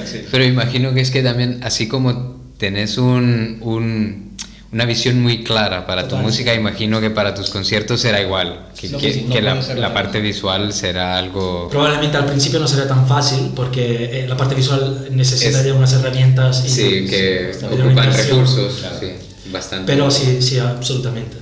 [0.06, 0.22] sí.
[0.32, 4.38] Pero imagino que es que también, así como tenés un, un-
[4.72, 6.24] una visión muy clara para tu Total.
[6.26, 8.68] música, imagino que para tus conciertos será igual.
[8.80, 11.68] Que, Sí, que- sí, no que la, la parte visual será algo.
[11.70, 15.91] Probablemente al principio no será tan fácil porque eh, la parte visual necesita Es- unas
[15.91, 18.74] herramientas y Sí, que de una ocupan recursos.
[18.80, 18.95] claro.
[19.01, 19.11] Sí,
[19.51, 19.91] bastante.
[19.91, 21.36] Pero sí, sí, absolutamente.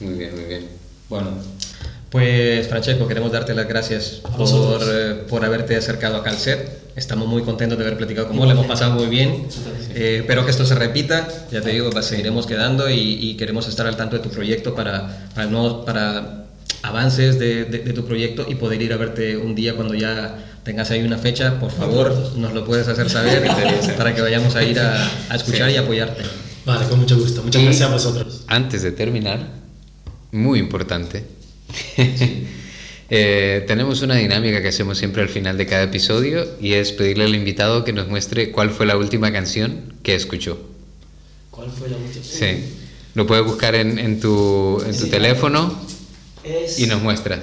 [0.00, 0.66] Muy bien, muy bien.
[1.08, 1.30] Bueno,
[2.10, 6.87] Pues Francesco, queremos darte las gracias A por, eh, por haberte acercado acá al set.
[6.98, 9.46] Estamos muy contentos de haber platicado con vos, lo hemos pasado muy bien.
[9.94, 13.86] Eh, espero que esto se repita, ya te digo, seguiremos quedando y, y queremos estar
[13.86, 16.46] al tanto de tu proyecto para, para, nuevos- para
[16.82, 20.44] avances de, de- de tu proyecto y poder ir a verte un día cuando ya
[20.64, 23.46] tengas ahí una fecha, por favor, nos lo puedes hacer saber
[23.96, 25.74] para que vayamos a ir a, a escuchar Sí.
[25.76, 26.22] y apoyarte.
[26.66, 27.42] Vale, con mucho gusto.
[27.44, 28.42] Muchas Y- gracias a vosotros.
[28.48, 29.38] Antes de terminar,
[30.32, 31.24] muy importante,
[33.10, 37.24] eh, tenemos una dinámica que hacemos siempre al final de cada episodio y es pedirle
[37.24, 40.58] al invitado que nos muestre cuál fue la última canción que escuchó.
[41.50, 42.22] ¿Cuál fue la última?
[42.24, 42.64] Sí.
[43.14, 45.10] Lo puedes buscar en, en tu, en tu Sí.
[45.10, 45.74] teléfono
[46.44, 47.42] Es, y nos muestra.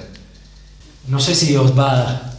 [1.07, 2.31] No sé si os va...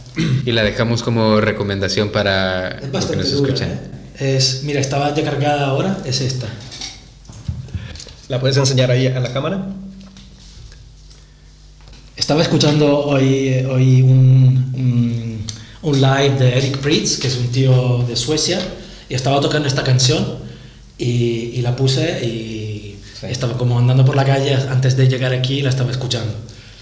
[0.45, 3.71] Y la dejamos como recomendación para Es los que nos dura, escuchan.
[4.19, 4.35] ¿eh?
[4.37, 6.47] Es, mira, estaba ya cargada ahora, es esta.
[8.27, 9.67] ¿La puedes enseñar ahí a la cámara?
[12.17, 15.45] Estaba escuchando hoy, hoy un, un,
[15.83, 18.59] un live de Eric Pritz, que es un tío de Suecia,
[19.07, 20.25] y estaba tocando esta canción
[20.97, 21.05] y,
[21.53, 25.61] y la puse y estaba como andando por la calle antes de llegar aquí y
[25.61, 26.33] la estaba escuchando.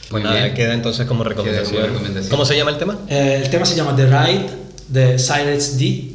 [0.09, 0.55] Muy nada, bien.
[0.55, 1.85] queda entonces como recomendación.
[1.85, 2.29] recomendación.
[2.29, 2.97] ¿Cómo se llama el tema?
[3.09, 4.45] Eh, el tema se llama The Ride
[4.87, 6.11] de Cyrus D.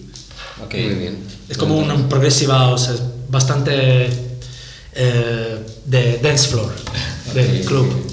[0.64, 0.75] Ok.
[0.75, 1.18] Muy bien.
[1.49, 4.09] Es como un, un progressive house, es bastante
[4.95, 6.73] eh, de dance floor,
[7.35, 8.09] del club.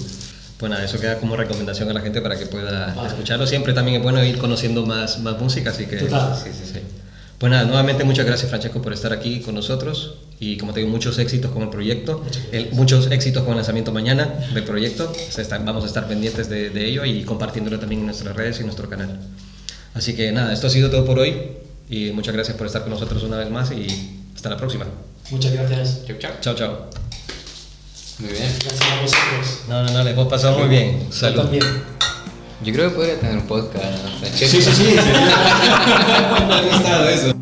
[0.58, 3.46] Pues nada, eso queda como recomendación a la gente para que pueda escucharlo.
[3.46, 5.98] Siempre también es bueno ir conociendo más, más música, así que...
[5.98, 6.36] Total.
[6.36, 6.80] Sí, sí, sí.
[7.38, 10.92] Pues nada, nuevamente muchas gracias Francesco por estar aquí con nosotros y como te digo,
[10.92, 15.14] muchos éxitos con el proyecto, el- muchos éxitos con el lanzamiento mañana del proyecto.
[15.38, 18.62] Está- vamos a estar pendientes de, de ello y compartiéndolo también en nuestras redes y
[18.62, 19.20] en nuestro canal.
[19.94, 21.36] Así que nada, esto ha sido todo por hoy
[21.92, 23.86] y muchas gracias por estar con nosotros una vez más y
[24.36, 24.86] hasta la próxima.
[25.30, 26.06] Muchas gracias.
[26.08, 26.32] Chau, chau.
[26.42, 27.07] Chao, chao.
[28.20, 28.52] Muy bien.
[28.60, 29.60] Gracias a vosotros.
[29.68, 31.06] No, no, no, les hemos pasado muy bien.
[31.08, 31.42] Yo Salud.
[31.42, 31.64] también.
[32.64, 33.86] Yo creo que podría tener un podcast.
[33.86, 34.28] ¿no?
[34.36, 34.96] Sí, sí, sí.
[36.48, 37.34] Me ha gustado eso.